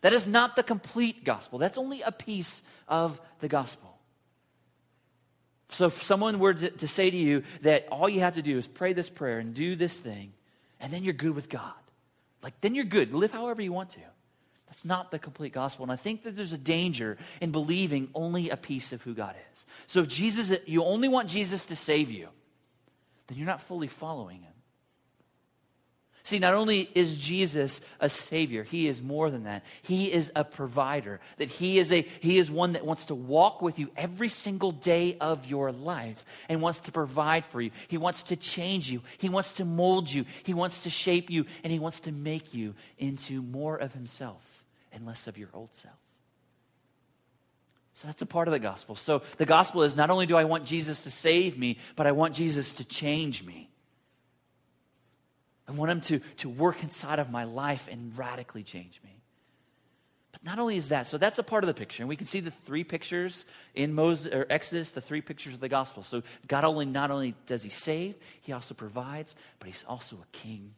That 0.00 0.14
is 0.14 0.26
not 0.26 0.56
the 0.56 0.62
complete 0.62 1.24
gospel. 1.24 1.58
That's 1.58 1.76
only 1.76 2.00
a 2.00 2.10
piece 2.10 2.62
of 2.88 3.20
the 3.40 3.48
gospel. 3.48 3.98
So 5.68 5.88
if 5.88 6.02
someone 6.02 6.38
were 6.38 6.54
to, 6.54 6.70
to 6.70 6.88
say 6.88 7.10
to 7.10 7.16
you 7.18 7.42
that 7.60 7.86
all 7.92 8.08
you 8.08 8.20
have 8.20 8.36
to 8.36 8.42
do 8.42 8.56
is 8.56 8.66
pray 8.66 8.94
this 8.94 9.10
prayer 9.10 9.40
and 9.40 9.52
do 9.52 9.76
this 9.76 10.00
thing, 10.00 10.32
and 10.80 10.90
then 10.90 11.04
you're 11.04 11.12
good 11.12 11.34
with 11.34 11.50
God, 11.50 11.74
like 12.42 12.58
then 12.62 12.74
you're 12.74 12.86
good. 12.86 13.12
Live 13.12 13.30
however 13.30 13.60
you 13.60 13.74
want 13.74 13.90
to. 13.90 14.00
That's 14.68 14.84
not 14.84 15.10
the 15.10 15.18
complete 15.18 15.52
gospel. 15.52 15.84
And 15.84 15.92
I 15.92 15.96
think 15.96 16.24
that 16.24 16.36
there's 16.36 16.52
a 16.52 16.58
danger 16.58 17.16
in 17.40 17.50
believing 17.50 18.10
only 18.14 18.50
a 18.50 18.56
piece 18.56 18.92
of 18.92 19.02
who 19.02 19.14
God 19.14 19.34
is. 19.52 19.66
So 19.86 20.00
if 20.00 20.08
Jesus, 20.08 20.52
you 20.66 20.84
only 20.84 21.08
want 21.08 21.28
Jesus 21.28 21.66
to 21.66 21.76
save 21.76 22.10
you, 22.10 22.28
then 23.26 23.38
you're 23.38 23.46
not 23.46 23.62
fully 23.62 23.88
following 23.88 24.42
him. 24.42 24.52
See, 26.28 26.38
not 26.38 26.52
only 26.52 26.90
is 26.94 27.16
Jesus 27.16 27.80
a 28.00 28.10
savior, 28.10 28.62
he 28.62 28.86
is 28.86 29.00
more 29.00 29.30
than 29.30 29.44
that. 29.44 29.64
He 29.80 30.12
is 30.12 30.30
a 30.36 30.44
provider. 30.44 31.20
That 31.38 31.48
he 31.48 31.78
is 31.78 31.90
a 31.90 32.02
he 32.02 32.36
is 32.36 32.50
one 32.50 32.74
that 32.74 32.84
wants 32.84 33.06
to 33.06 33.14
walk 33.14 33.62
with 33.62 33.78
you 33.78 33.90
every 33.96 34.28
single 34.28 34.72
day 34.72 35.16
of 35.22 35.46
your 35.46 35.72
life 35.72 36.22
and 36.50 36.60
wants 36.60 36.80
to 36.80 36.92
provide 36.92 37.46
for 37.46 37.62
you. 37.62 37.70
He 37.88 37.96
wants 37.96 38.24
to 38.24 38.36
change 38.36 38.90
you. 38.90 39.00
He 39.16 39.30
wants 39.30 39.52
to 39.52 39.64
mold 39.64 40.12
you. 40.12 40.26
He 40.42 40.52
wants 40.52 40.80
to 40.80 40.90
shape 40.90 41.30
you 41.30 41.46
and 41.64 41.72
he 41.72 41.78
wants 41.78 42.00
to 42.00 42.12
make 42.12 42.52
you 42.52 42.74
into 42.98 43.40
more 43.40 43.78
of 43.78 43.94
himself 43.94 44.47
and 44.92 45.06
less 45.06 45.26
of 45.26 45.38
your 45.38 45.48
old 45.52 45.74
self. 45.74 45.94
So 47.94 48.06
that's 48.06 48.22
a 48.22 48.26
part 48.26 48.46
of 48.46 48.52
the 48.52 48.60
gospel. 48.60 48.94
So 48.94 49.22
the 49.38 49.44
gospel 49.44 49.82
is 49.82 49.96
not 49.96 50.08
only 50.08 50.26
do 50.26 50.36
I 50.36 50.44
want 50.44 50.64
Jesus 50.64 51.02
to 51.02 51.10
save 51.10 51.58
me, 51.58 51.78
but 51.96 52.06
I 52.06 52.12
want 52.12 52.34
Jesus 52.34 52.72
to 52.74 52.84
change 52.84 53.44
me. 53.44 53.70
I 55.66 55.72
want 55.72 55.90
him 55.90 56.00
to, 56.02 56.20
to 56.36 56.48
work 56.48 56.82
inside 56.82 57.18
of 57.18 57.30
my 57.30 57.42
life 57.44 57.88
and 57.90 58.16
radically 58.16 58.62
change 58.62 59.00
me. 59.04 59.20
But 60.30 60.44
not 60.44 60.60
only 60.60 60.76
is 60.76 60.90
that, 60.90 61.08
so 61.08 61.18
that's 61.18 61.40
a 61.40 61.42
part 61.42 61.64
of 61.64 61.68
the 61.68 61.74
picture. 61.74 62.02
And 62.02 62.08
we 62.08 62.14
can 62.14 62.26
see 62.26 62.38
the 62.38 62.52
three 62.52 62.84
pictures 62.84 63.44
in 63.74 63.92
Moses 63.92 64.32
or 64.32 64.46
Exodus, 64.48 64.92
the 64.92 65.00
three 65.00 65.20
pictures 65.20 65.54
of 65.54 65.60
the 65.60 65.68
gospel. 65.68 66.04
So 66.04 66.22
God 66.46 66.64
only 66.64 66.86
not 66.86 67.10
only 67.10 67.34
does 67.46 67.64
he 67.64 67.70
save, 67.70 68.14
he 68.40 68.52
also 68.52 68.74
provides, 68.74 69.34
but 69.58 69.66
he's 69.66 69.84
also 69.88 70.16
a 70.16 70.36
king. 70.36 70.74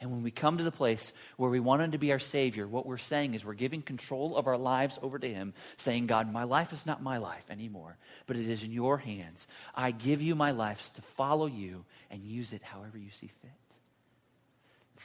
And 0.00 0.10
when 0.10 0.22
we 0.22 0.30
come 0.30 0.58
to 0.58 0.64
the 0.64 0.72
place 0.72 1.12
where 1.36 1.50
we 1.50 1.60
want 1.60 1.82
Him 1.82 1.92
to 1.92 1.98
be 1.98 2.12
our 2.12 2.18
Savior, 2.18 2.66
what 2.66 2.84
we're 2.84 2.98
saying 2.98 3.34
is 3.34 3.44
we're 3.44 3.54
giving 3.54 3.80
control 3.80 4.36
of 4.36 4.46
our 4.46 4.58
lives 4.58 4.98
over 5.02 5.18
to 5.18 5.32
Him, 5.32 5.54
saying, 5.76 6.06
God, 6.06 6.30
my 6.32 6.44
life 6.44 6.72
is 6.72 6.84
not 6.84 7.02
my 7.02 7.18
life 7.18 7.44
anymore, 7.48 7.96
but 8.26 8.36
it 8.36 8.48
is 8.48 8.62
in 8.62 8.72
your 8.72 8.98
hands. 8.98 9.46
I 9.74 9.92
give 9.92 10.20
you 10.20 10.34
my 10.34 10.50
life 10.50 10.92
to 10.94 11.02
follow 11.02 11.46
you 11.46 11.84
and 12.10 12.24
use 12.24 12.52
it 12.52 12.62
however 12.62 12.98
you 12.98 13.10
see 13.10 13.30
fit. 13.40 13.50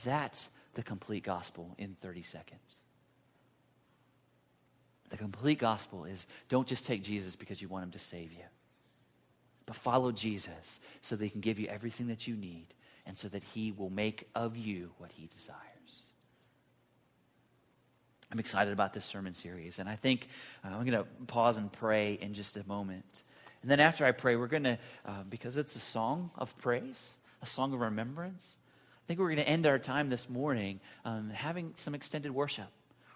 That's 0.03 0.49
the 0.73 0.83
complete 0.83 1.23
gospel 1.23 1.75
in 1.77 1.95
30 2.01 2.23
seconds. 2.23 2.75
The 5.09 5.17
complete 5.17 5.59
gospel 5.59 6.05
is 6.05 6.27
don't 6.49 6.67
just 6.67 6.85
take 6.85 7.03
Jesus 7.03 7.35
because 7.35 7.61
you 7.61 7.67
want 7.67 7.85
Him 7.85 7.91
to 7.91 7.99
save 7.99 8.31
you, 8.31 8.45
but 9.65 9.75
follow 9.75 10.11
Jesus 10.11 10.79
so 11.01 11.15
that 11.15 11.23
He 11.23 11.29
can 11.29 11.41
give 11.41 11.59
you 11.59 11.67
everything 11.67 12.07
that 12.07 12.27
you 12.27 12.35
need 12.35 12.67
and 13.09 13.17
so 13.17 13.27
that 13.27 13.43
He 13.43 13.71
will 13.71 13.89
make 13.89 14.29
of 14.35 14.55
you 14.55 14.91
what 14.99 15.11
He 15.11 15.27
desires. 15.35 16.13
I'm 18.31 18.37
excited 18.37 18.71
about 18.71 18.93
this 18.93 19.03
sermon 19.03 19.33
series, 19.33 19.79
and 19.79 19.89
I 19.89 19.95
think 19.95 20.27
uh, 20.63 20.67
I'm 20.67 20.85
going 20.85 20.91
to 20.91 21.05
pause 21.25 21.57
and 21.57 21.73
pray 21.73 22.19
in 22.21 22.35
just 22.35 22.55
a 22.55 22.65
moment. 22.67 23.23
And 23.63 23.71
then 23.71 23.79
after 23.79 24.05
I 24.05 24.11
pray, 24.11 24.35
we're 24.35 24.45
going 24.45 24.63
to, 24.63 24.77
uh, 25.07 25.23
because 25.27 25.57
it's 25.57 25.75
a 25.75 25.79
song 25.79 26.29
of 26.37 26.55
praise, 26.59 27.15
a 27.41 27.47
song 27.47 27.73
of 27.73 27.79
remembrance, 27.79 28.57
I 29.03 29.07
think 29.07 29.19
we're 29.19 29.29
going 29.29 29.37
to 29.37 29.49
end 29.49 29.65
our 29.65 29.79
time 29.79 30.09
this 30.09 30.29
morning 30.29 30.79
um, 31.03 31.31
having 31.31 31.73
some 31.77 31.95
extended 31.95 32.31
worship 32.31 32.69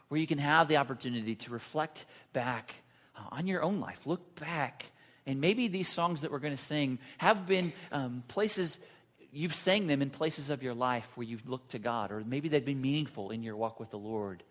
where 0.08 0.20
you 0.20 0.26
can 0.26 0.40
have 0.40 0.68
the 0.68 0.78
opportunity 0.78 1.36
to 1.36 1.52
reflect 1.52 2.08
back 2.34 2.74
uh, 3.16 3.22
on 3.32 3.46
your 3.46 3.62
own 3.62 3.80
life. 3.80 4.08
Look 4.08 4.40
back. 4.40 4.86
And 5.28 5.40
maybe 5.40 5.68
these 5.68 5.88
songs 5.88 6.22
that 6.24 6.32
we're 6.32 6.40
going 6.40 6.56
to 6.56 6.62
sing 6.62 6.98
have 7.20 7.46
been 7.46 7.74
um, 7.92 8.24
places 8.28 8.80
you've 9.34 9.56
sang 9.56 9.88
them 9.88 10.02
in 10.02 10.10
places 10.10 10.50
of 10.50 10.64
your 10.64 10.74
life 10.74 11.10
where 11.16 11.26
you've 11.26 11.50
looked 11.50 11.72
to 11.72 11.80
God, 11.80 12.12
or 12.12 12.22
maybe 12.26 12.50
they've 12.50 12.64
been 12.64 12.82
meaningful 12.82 13.32
in 13.32 13.44
your 13.44 13.56
walk 13.56 13.80
with 13.80 13.90
the 13.90 13.98
Lord, 13.98 14.44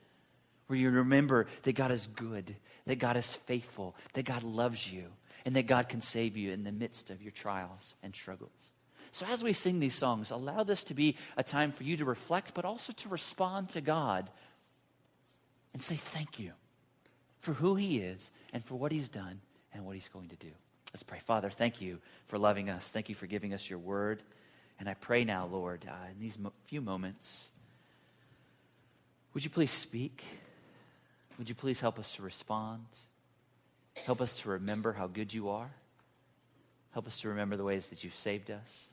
where 0.66 0.78
you 0.78 0.90
remember 0.90 1.46
that 1.62 1.74
God 1.74 1.90
is 1.90 2.06
good, 2.08 2.56
that 2.86 2.98
God 2.98 3.16
is 3.16 3.32
faithful, 3.32 3.94
that 4.14 4.24
God 4.24 4.42
loves 4.42 4.90
you, 4.90 5.04
and 5.44 5.54
that 5.56 5.66
God 5.66 5.88
can 5.88 6.00
save 6.00 6.36
you 6.36 6.52
in 6.52 6.64
the 6.64 6.72
midst 6.72 7.10
of 7.10 7.22
your 7.22 7.32
trials 7.32 7.94
and 8.02 8.14
struggles. 8.14 8.70
So, 9.12 9.26
as 9.26 9.44
we 9.44 9.52
sing 9.52 9.78
these 9.78 9.94
songs, 9.94 10.30
allow 10.30 10.64
this 10.64 10.84
to 10.84 10.94
be 10.94 11.16
a 11.36 11.44
time 11.44 11.72
for 11.72 11.84
you 11.84 11.96
to 11.98 12.04
reflect, 12.04 12.54
but 12.54 12.64
also 12.64 12.92
to 12.94 13.08
respond 13.08 13.68
to 13.70 13.80
God 13.80 14.30
and 15.72 15.82
say 15.82 15.96
thank 15.96 16.38
you 16.38 16.52
for 17.40 17.52
who 17.52 17.74
He 17.74 17.98
is 17.98 18.30
and 18.52 18.64
for 18.64 18.76
what 18.76 18.90
He's 18.90 19.10
done 19.10 19.40
and 19.74 19.84
what 19.84 19.94
He's 19.94 20.08
going 20.08 20.28
to 20.28 20.36
do. 20.36 20.50
Let's 20.94 21.02
pray. 21.02 21.18
Father, 21.20 21.50
thank 21.50 21.80
you 21.80 21.98
for 22.26 22.38
loving 22.38 22.70
us. 22.70 22.90
Thank 22.90 23.08
you 23.08 23.14
for 23.14 23.26
giving 23.26 23.52
us 23.52 23.68
your 23.68 23.78
word. 23.78 24.22
And 24.82 24.88
I 24.88 24.94
pray 24.94 25.22
now, 25.22 25.46
Lord, 25.46 25.86
uh, 25.88 26.10
in 26.10 26.18
these 26.18 26.36
mo- 26.36 26.52
few 26.64 26.80
moments, 26.80 27.52
would 29.32 29.44
you 29.44 29.48
please 29.48 29.70
speak? 29.70 30.24
Would 31.38 31.48
you 31.48 31.54
please 31.54 31.78
help 31.78 32.00
us 32.00 32.16
to 32.16 32.22
respond? 32.22 32.86
Help 33.94 34.20
us 34.20 34.40
to 34.40 34.48
remember 34.48 34.94
how 34.94 35.06
good 35.06 35.32
you 35.32 35.50
are. 35.50 35.70
Help 36.90 37.06
us 37.06 37.20
to 37.20 37.28
remember 37.28 37.56
the 37.56 37.62
ways 37.62 37.86
that 37.90 38.02
you've 38.02 38.16
saved 38.16 38.50
us. 38.50 38.88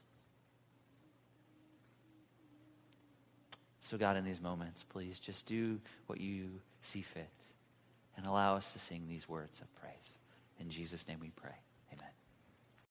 So, 3.80 3.98
God, 3.98 4.16
in 4.16 4.24
these 4.24 4.40
moments, 4.40 4.84
please 4.84 5.18
just 5.18 5.48
do 5.48 5.80
what 6.06 6.22
you 6.22 6.52
see 6.84 7.02
fit 7.02 7.46
and 8.16 8.28
allow 8.28 8.56
us 8.56 8.74
to 8.74 8.80
sing 8.80 9.08
these 9.10 9.28
words 9.28 9.60
of 9.60 9.74
praise. 9.82 10.20
In 10.60 10.70
Jesus' 10.70 11.08
name 11.08 11.18
we 11.20 11.32
pray. 11.32 11.58